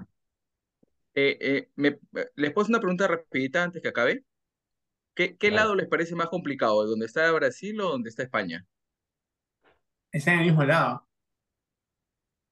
[1.15, 1.99] Eh, eh, me-
[2.35, 4.23] les puedo hacer una pregunta rapidita antes que acabe.
[5.19, 5.57] ¿Qué, qué Claro.
[5.57, 6.85] lado les parece más complicado?
[6.87, 8.65] ¿Dónde está Brasil o dónde está España?
[10.11, 11.07] Está en el mismo lado.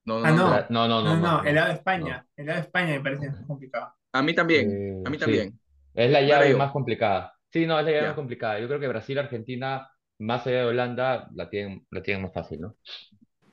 [0.06, 0.50] No, no, Ah, no.
[0.50, 0.66] no.
[0.70, 2.28] No, no, no, No, no, no, el lado de España.
[2.36, 3.94] El lado de España me parece más complicado.
[4.14, 5.20] A mí también, Eh, a mí sí.
[5.20, 5.60] también.
[5.94, 7.34] Es la llave más complicada.
[7.52, 8.60] Sí, no, es la llave más complicada.
[8.60, 12.62] Yo creo que Brasil, Argentina, más allá de Holanda, la tienen, la tienen más fácil,
[12.62, 12.76] ¿no?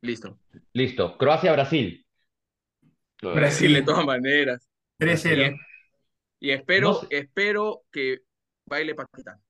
[0.03, 0.38] Listo.
[0.74, 1.16] Listo.
[1.16, 2.07] Croacia, Brasil.
[3.33, 4.68] Brasil de todas maneras.
[4.98, 5.57] 3-0.
[6.40, 7.09] Y espero, No sé.
[7.11, 8.20] espero que
[8.66, 9.40] baile Paquetá.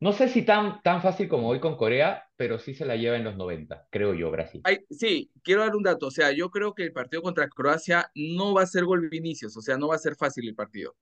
[0.00, 3.16] No sé si tan, tan fácil como hoy con Corea, pero sí se la lleva
[3.16, 4.62] en los 90, creo yo, Brasil.
[4.64, 6.06] Ay, sí, quiero dar un dato.
[6.06, 9.56] O sea, yo creo que el partido contra Croacia no va a ser gol Vinicius.
[9.56, 10.96] O sea, no va a ser fácil el partido.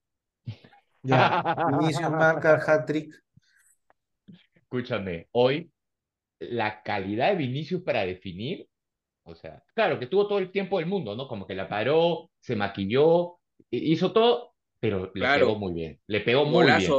[1.02, 3.22] Ya, Vinicius marca hat-trick.
[4.54, 5.70] Escúchame, hoy
[6.40, 8.68] la calidad de Vinicius para definir,
[9.24, 11.28] o sea, claro que tuvo todo el tiempo del mundo, ¿no?
[11.28, 13.38] Como que la paró, se maquilló,
[13.70, 15.46] hi- hizo todo, pero le Claro.
[15.46, 16.00] pegó muy bien.
[16.06, 16.90] Le pegó muy bien.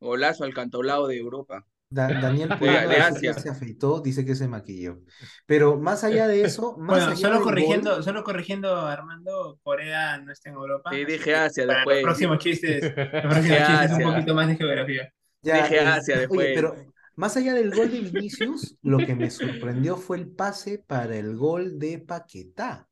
[0.00, 1.64] Golazo, al cantablado de Europa.
[1.88, 2.50] Da- Daniel
[3.30, 3.34] Asia.
[3.34, 4.98] se afeitó, dice que se maquilló.
[5.46, 10.18] Pero más allá de eso, más Bueno, allá solo corrigiendo, gol, solo corrigiendo, Armando, Corea
[10.18, 10.90] no está en Europa.
[10.92, 11.96] Sí, dije Asia para después.
[12.02, 15.12] los próximos chistes, los próximos chistes un poquito más de geografía.
[15.42, 16.52] ya, Dije el- Asia oye, después.
[16.54, 16.74] pero
[17.16, 21.36] más allá del gol de Vinicius, lo que me sorprendió fue el pase para el
[21.36, 22.88] gol de Paquetá.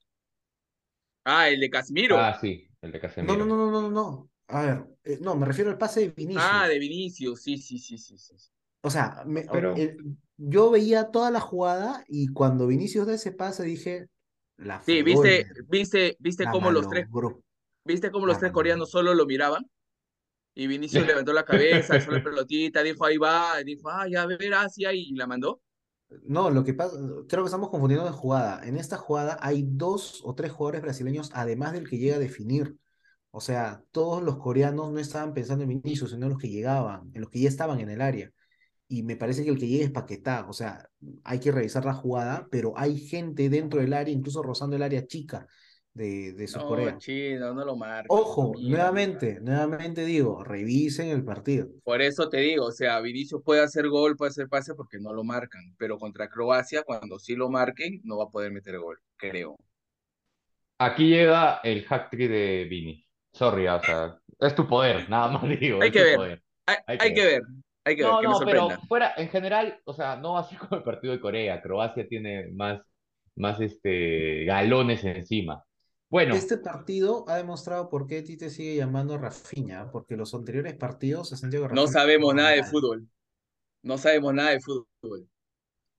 [1.24, 2.18] Ah, el de Casimiro.
[2.18, 3.36] Ah, sí, el de Casemiro.
[3.36, 4.29] no, no, no, no, no, no.
[4.50, 6.44] A ver, eh, no, me refiero al pase de Vinicius.
[6.46, 7.42] Ah, de Vinicius.
[7.42, 8.34] Sí, sí, sí, sí, sí.
[8.82, 13.32] O sea, me- Pero- el- yo veía toda la jugada y cuando Vinicius da ese
[13.32, 14.08] pase dije,
[14.56, 17.06] la Sí, viste, viste, viste cómo los tres,
[17.84, 19.64] viste cómo los La tres coreanos solo lo miraban.
[20.54, 24.22] Y Vinicius levantó la cabeza, alzó la pelotita, dijo ahí va, y dijo, ah, ya
[24.22, 25.60] a ver, Asia, y la mandó.
[26.24, 26.96] No, lo que pasa,
[27.28, 28.66] creo que estamos confundiendo de jugada.
[28.66, 32.76] En esta jugada hay dos o tres jugadores brasileños, además del que llega a definir.
[33.32, 37.10] O sea, todos los coreanos no estaban pensando en Vinicius, sino en los que llegaban,
[37.14, 38.30] en los que ya estaban en el área.
[38.88, 40.46] Y me parece que el que llega es Paquetá.
[40.48, 40.88] O sea,
[41.22, 45.06] hay que revisar la jugada, pero hay gente dentro del área, incluso rozando el área
[45.06, 45.46] chica
[45.94, 46.92] de, de Sur Corea.
[46.92, 48.06] No, chino, no lo marca.
[48.08, 48.78] Ojo, mira.
[48.78, 51.68] nuevamente, nuevamente digo, revisen el partido.
[51.84, 55.12] Por eso te digo, o sea, Vinicius puede hacer gol, puede hacer pase porque no
[55.12, 58.98] lo marcan, pero contra Croacia, cuando sí lo marquen, no va a poder meter gol,
[59.16, 59.56] creo.
[60.78, 63.06] Aquí llega el hat-trick de Vini.
[63.32, 66.18] Sorry, o sea, es tu poder, nada más digo, Hay es que tu ver.
[66.18, 66.42] poder.
[66.66, 67.42] Hay, Hay que hay que ver,
[67.84, 70.56] hay que ver, No, que me no, pero fuera, en general, o sea, no así
[70.56, 71.62] como el partido de Corea.
[71.62, 72.80] Croacia tiene más,
[73.36, 75.64] más este, galones encima.
[76.08, 80.74] Bueno, Este partido ha demostrado por qué Tite sigue llamando a Rafinha, porque los anteriores
[80.74, 82.70] partidos se sentido que No Rafinha sabemos nada de mal.
[82.70, 83.08] fútbol.
[83.82, 85.28] No sabemos nada de fútbol.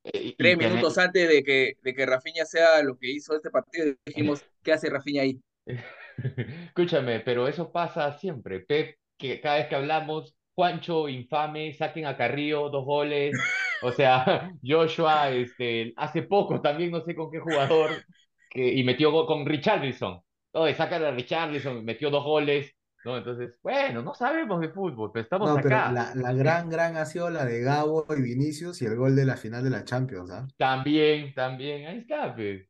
[0.04, 3.96] eh, Tres minutos antes de que, de que Rafinha sea lo que hizo este partido,
[4.06, 5.42] dijimos, ¿qué hace Rafinha ahí?
[6.68, 8.60] Escúchame, pero eso pasa siempre.
[8.62, 13.44] Pep, que cada vez que hablamos, Juancho, infame, saquen a Carrillo, dos goles.
[13.80, 18.06] O sea, Joshua, este, hace poco también, no sé con qué jugador,
[18.50, 20.22] que, y metió go- con Richarlison.
[20.54, 23.18] Oye, sacan a Richarlison, metió dos goles, ¿no?
[23.18, 25.98] Entonces, bueno, no sabemos de fútbol, pero estamos No, pero acá.
[25.98, 29.26] la, la gran, gran ha sido la de Gabo y Vinicius y el gol de
[29.26, 30.48] la final de la Champions, ¿ah?
[30.58, 32.68] También, también, ahí está, pues.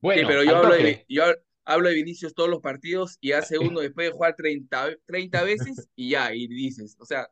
[0.00, 0.76] Bueno, Sí, pero yo al hablo, toque.
[0.76, 1.24] de, yo
[1.66, 5.88] hablo de Vinicius todos los partidos y hace uno después de jugar 30, 30 veces
[5.96, 7.28] y ya, y dices, o sea,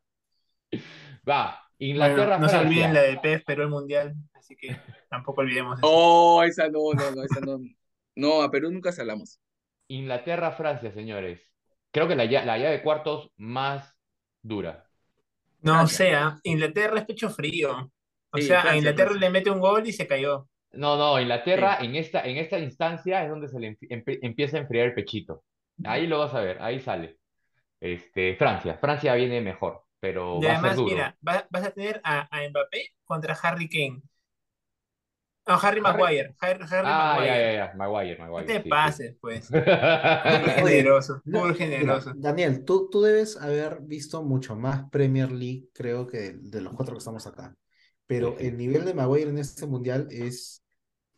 [1.28, 1.60] Va,
[1.96, 5.80] Bueno, Inglaterra, no se olviden la de PES, pero el mundial, así que tampoco olvidemos
[5.80, 5.90] eso.
[5.90, 7.58] oh, esa no, no, no, esa no.
[8.16, 9.40] No, a Perú nunca salamos.
[9.88, 11.40] Inglaterra, Francia, señores.
[11.90, 13.94] Creo que la, la llave de cuartos más
[14.42, 14.90] dura.
[15.62, 15.88] No Francia.
[15.88, 17.90] sea, Inglaterra es pecho frío.
[18.30, 19.18] O Sí, sea, a Inglaterra Francia.
[19.18, 20.48] le mete un gol y se cayó.
[20.76, 23.76] No, no, Inglaterra en esta, en esta instancia es donde se le
[24.22, 25.44] empieza a enfriar el pechito.
[25.84, 27.18] Ahí lo vas a ver, ahí sale.
[27.80, 30.90] Este, Francia, Francia viene mejor, pero Y va a ser además, duro.
[30.90, 34.02] mira, va- vas a tener a, a Mbappé contra Harry Kane.
[35.46, 36.34] No, Harry Maguire.
[36.40, 37.26] Harry, Harry Ah, Maguire.
[37.26, 37.74] ya, ya, ya.
[37.76, 38.46] Maguire, No Maguire.
[38.46, 38.70] te sí, sí.
[38.70, 39.50] pases, pues.
[40.26, 42.12] Muy generoso, no, muy mira, generoso.
[42.14, 46.94] Daniel, tú, tú debes haber visto mucho más Premier League, creo que de, los cuatro
[46.94, 47.54] que estamos acá.
[48.06, 48.46] Pero Sí, sí.
[48.48, 50.63] el nivel de Maguire en este mundial es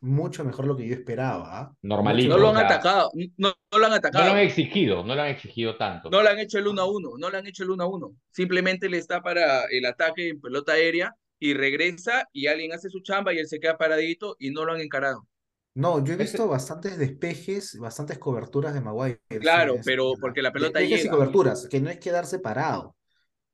[0.00, 1.58] mucho mejor lo que yo esperaba.
[1.60, 1.72] ¿ah?
[1.82, 2.28] Normalito.
[2.28, 4.24] No lo o han sea, atacado, no, no lo han No atacado.
[4.26, 6.10] lo han exigido, no lo han exigido tanto.
[6.10, 7.86] No le han hecho el 1 a 1, no le han hecho el 1 a
[7.86, 8.16] 1.
[8.30, 13.00] Simplemente le está para el ataque en pelota aérea y regresa y alguien hace su
[13.00, 15.26] chamba y él se queda paradito y no lo han encarado.
[15.74, 19.20] No, yo he visto bastantes despejes, bastantes coberturas de Maguire.
[19.40, 22.95] Claro, pero porque la pelota Despejes y coberturas, que no es quedarse parado.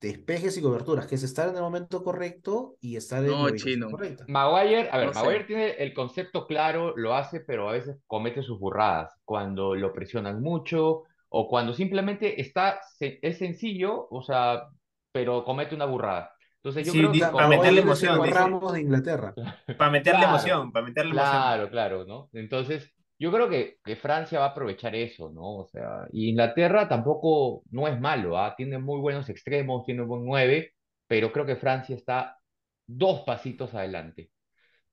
[0.02, 3.74] Despejes y coberturas, que es estar en el momento correcto y estar en No, ubicación
[3.74, 3.90] chino.
[3.90, 4.24] correcta.
[4.28, 5.20] Maguire, a ver, No sé.
[5.20, 9.12] Maguire tiene el concepto claro, lo hace, pero a veces comete sus burradas.
[9.24, 14.64] Cuando lo presionan mucho o cuando simplemente está, es sencillo, o sea,
[15.12, 16.32] pero comete una burrada.
[16.56, 18.34] Entonces yo Sí, creo que para meterle el emoción, dice.
[18.34, 19.34] Ramos de Inglaterra.
[19.78, 21.32] Para meterle Claro, emoción, para meterle emoción.
[21.42, 22.28] Claro, claro, ¿no?
[22.32, 22.92] Entonces,
[23.22, 25.58] yo creo que, que Francia va a aprovechar eso, ¿no?
[25.58, 28.52] O sea, y Inglaterra tampoco no es malo, ¿ah?
[28.56, 30.74] Tiene muy buenos extremos, tiene un buen nueve,
[31.06, 32.36] pero creo que Francia está
[32.84, 34.32] dos pasitos adelante.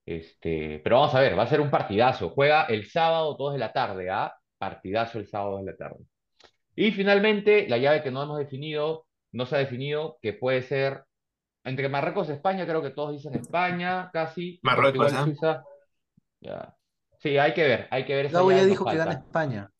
[0.06, 2.30] Este, pero vamos a ver, va a ser un partidazo.
[2.30, 4.32] Juega el sábado, dos de la tarde, ¿ah?
[4.58, 6.04] Partidazo el sábado de la tarde.
[6.76, 11.02] Y finalmente, la llave que no hemos definido, no se ha definido, que puede ser
[11.64, 15.24] entre Marruecos y España, creo que todos dicen España, casi, Marruecos, Portugal ¿ah?
[15.24, 15.64] Suiza.
[16.42, 16.76] Ya.
[17.20, 19.12] Sí, hay que ver, hay que ver esa Gabo ya dijo que gana.
[19.12, 19.70] España.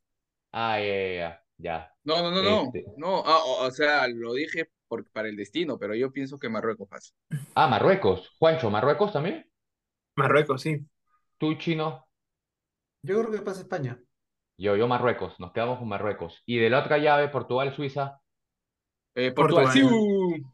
[0.52, 1.94] Ah, ya, ya, ya, ya.
[2.04, 2.64] No, no, no, no.
[2.66, 2.84] Este.
[2.96, 6.48] No, ah, o, o sea, lo dije por, para el destino, pero yo pienso que
[6.48, 7.12] Marruecos pasa.
[7.54, 8.28] Ah, Marruecos.
[8.40, 9.46] Juancho, ¿Marruecos también?
[10.16, 10.86] Marruecos, sí.
[11.38, 12.06] ¿Tú, chino?
[13.02, 14.00] Yo creo que pasa España.
[14.58, 16.42] Yo, yo Marruecos, nos quedamos con Marruecos.
[16.46, 18.20] Y de la otra llave, Portugal, Suiza,
[19.14, 19.72] Eh, Portugal, Portugal.
[19.72, 20.50] ¡siu!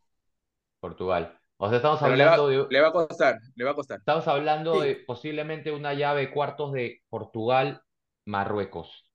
[0.80, 1.38] Portugal.
[1.58, 3.74] O sea, estamos Pero le va, hablando de, le va a costar, le va a
[3.74, 3.98] costar.
[3.98, 4.88] estamos hablando Sí.
[4.88, 7.82] de posiblemente una llave de cuartos de Portugal,
[8.26, 9.10] Marruecos.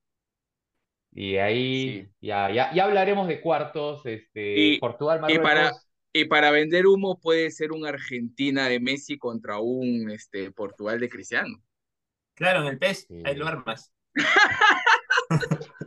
[1.13, 2.09] Y ahí Sí.
[2.21, 5.87] ya, ya, ya hablaremos de cuartos, este, Y- Portugal, y para- Marruecos.
[6.13, 11.09] Y para vender humo puede ser un Argentina de Messi contra un este, Portugal de
[11.09, 11.61] Cristiano.
[12.33, 13.21] Claro, en el PES, Sí.
[13.23, 13.93] ahí lo armas.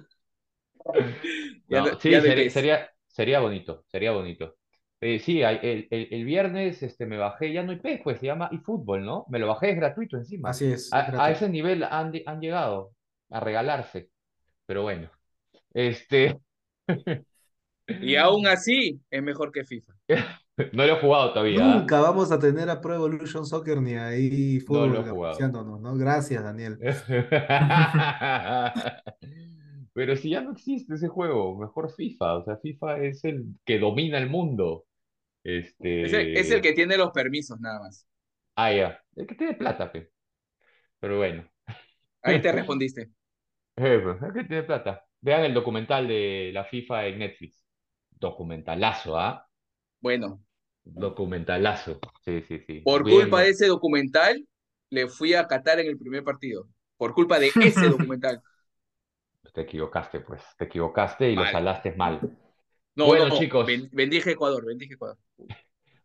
[1.69, 4.57] No, sí, ya sería, sería bonito, sería bonito.
[5.07, 8.21] Eh, sí, hay- el, el, el viernes este, me bajé, ya no hay PES, pues
[8.21, 9.27] se llama eFootball, ¿no?
[9.29, 10.49] Me lo bajé, es gratuito encima.
[10.49, 12.93] Así es, A, es a ese nivel han, han llegado
[13.29, 14.09] a regalarse.
[14.65, 15.11] Pero bueno,
[15.75, 16.39] este,
[17.87, 19.93] Y aún así es mejor que FIFA.
[20.73, 21.59] no lo he jugado todavía.
[21.61, 21.79] ¿ah?
[21.81, 25.79] Nunca vamos a tener a Pro Evolution Soccer ni ahí No lo he jugado.
[25.81, 25.95] ¿no?
[25.97, 26.79] Gracias, Daniel.
[29.93, 32.39] Pero si ya no existe ese juego, mejor FIFA.
[32.39, 34.87] O sea, FIFA es el que domina el mundo.
[35.45, 36.05] Este...
[36.05, 38.07] Es el, es el que tiene los permisos nada más.
[38.57, 39.01] Ah, ya.
[39.15, 40.11] El que tiene plata, pe.
[40.99, 41.49] Pero bueno.
[42.23, 43.11] Ahí te respondiste.
[43.77, 45.05] Eh, pues, el que tiene plata.
[45.21, 47.63] Vean el documental de la FIFA en Netflix.
[48.11, 49.47] Documentalazo, ¿ah?
[50.01, 50.43] Bueno,
[50.85, 51.99] Documentalazo.
[52.25, 52.81] Sí, sí, sí.
[52.81, 54.47] por Bien, culpa de ese documental,
[54.91, 56.69] le fui a Qatar en el primer partido.
[56.97, 58.43] Por culpa de ese documental.
[59.53, 60.43] Te equivocaste, pues.
[60.59, 62.21] Te equivocaste y lo salaste mal.
[62.97, 63.67] No, Bueno, no, chicos.
[63.67, 65.19] ben- bendije Ecuador, bendije Ecuador.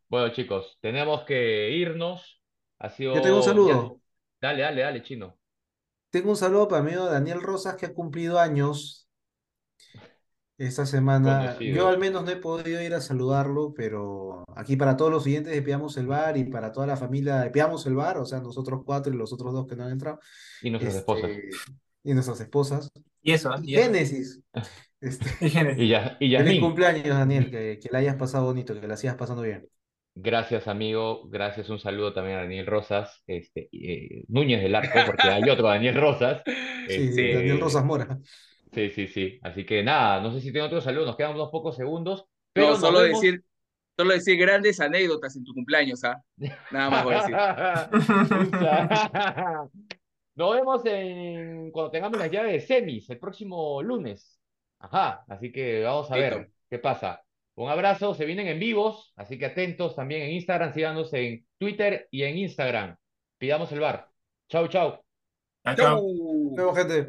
[0.08, 2.42] Bueno, chicos, tenemos que irnos.
[2.80, 3.16] Ha sido.
[3.16, 4.02] Yo tengo un saludo.
[4.42, 5.38] Dale, dale, dale, chino.
[6.10, 9.08] Tengo un saludo para mi amigo Daniel Rosas que ha cumplido años
[10.58, 11.42] esta semana.
[11.42, 11.76] Conocido.
[11.76, 15.54] Yo al menos no he podido ir a saludarlo, pero aquí para todos los siguientes
[15.54, 18.40] de Piamos el Bar y para toda la familia de Piamos el Bar, o sea,
[18.40, 20.20] nosotros cuatro y los otros dos que no han entrado,
[20.64, 21.32] Y nuestras este, esposas.
[22.04, 22.92] y nuestras esposas.
[23.22, 23.52] Y eso.
[23.62, 24.42] Y eso.
[25.02, 25.26] Este,
[25.78, 29.16] Y, ya, y feliz cumpleaños, Daniel, que, que la hayas pasado bonito, que la sigas
[29.16, 29.68] pasando bien.
[30.16, 31.30] Gracias, amigo.
[31.30, 31.70] Gracias.
[31.70, 35.96] Un saludo también a Daniel Rosas, este, eh, Núñez del Arco, porque hay otro Daniel
[35.96, 36.42] Rosas.
[36.90, 38.18] Sí, Este, Daniel Rosas Mora.
[38.74, 39.40] Sí, sí, sí.
[39.44, 41.06] Así que nada, no sé si tengo otro saludo.
[41.06, 42.26] Nos quedan unos pocos segundos.
[42.52, 43.44] Pero No, solo vemos- decir,
[43.96, 46.20] solo decir grandes anécdotas en tu cumpleaños, ¿ah?
[46.72, 47.36] Nada más voy a decir.
[50.36, 51.70] Nos vemos en...
[51.72, 54.39] cuando tengamos las llaves de semis el próximo lunes.
[54.80, 57.24] Ajá, así que vamos a ver qué pasa.
[57.56, 62.08] Un abrazo, se vienen en vivos, así que atentos también en Instagram, síganos en Twitter
[62.10, 62.96] y en Instagram.
[63.38, 64.10] Pidamos el bar.
[64.48, 65.04] Chau, chau.
[65.76, 66.02] ¡Chau!
[66.52, 67.08] Nos vemos, gente.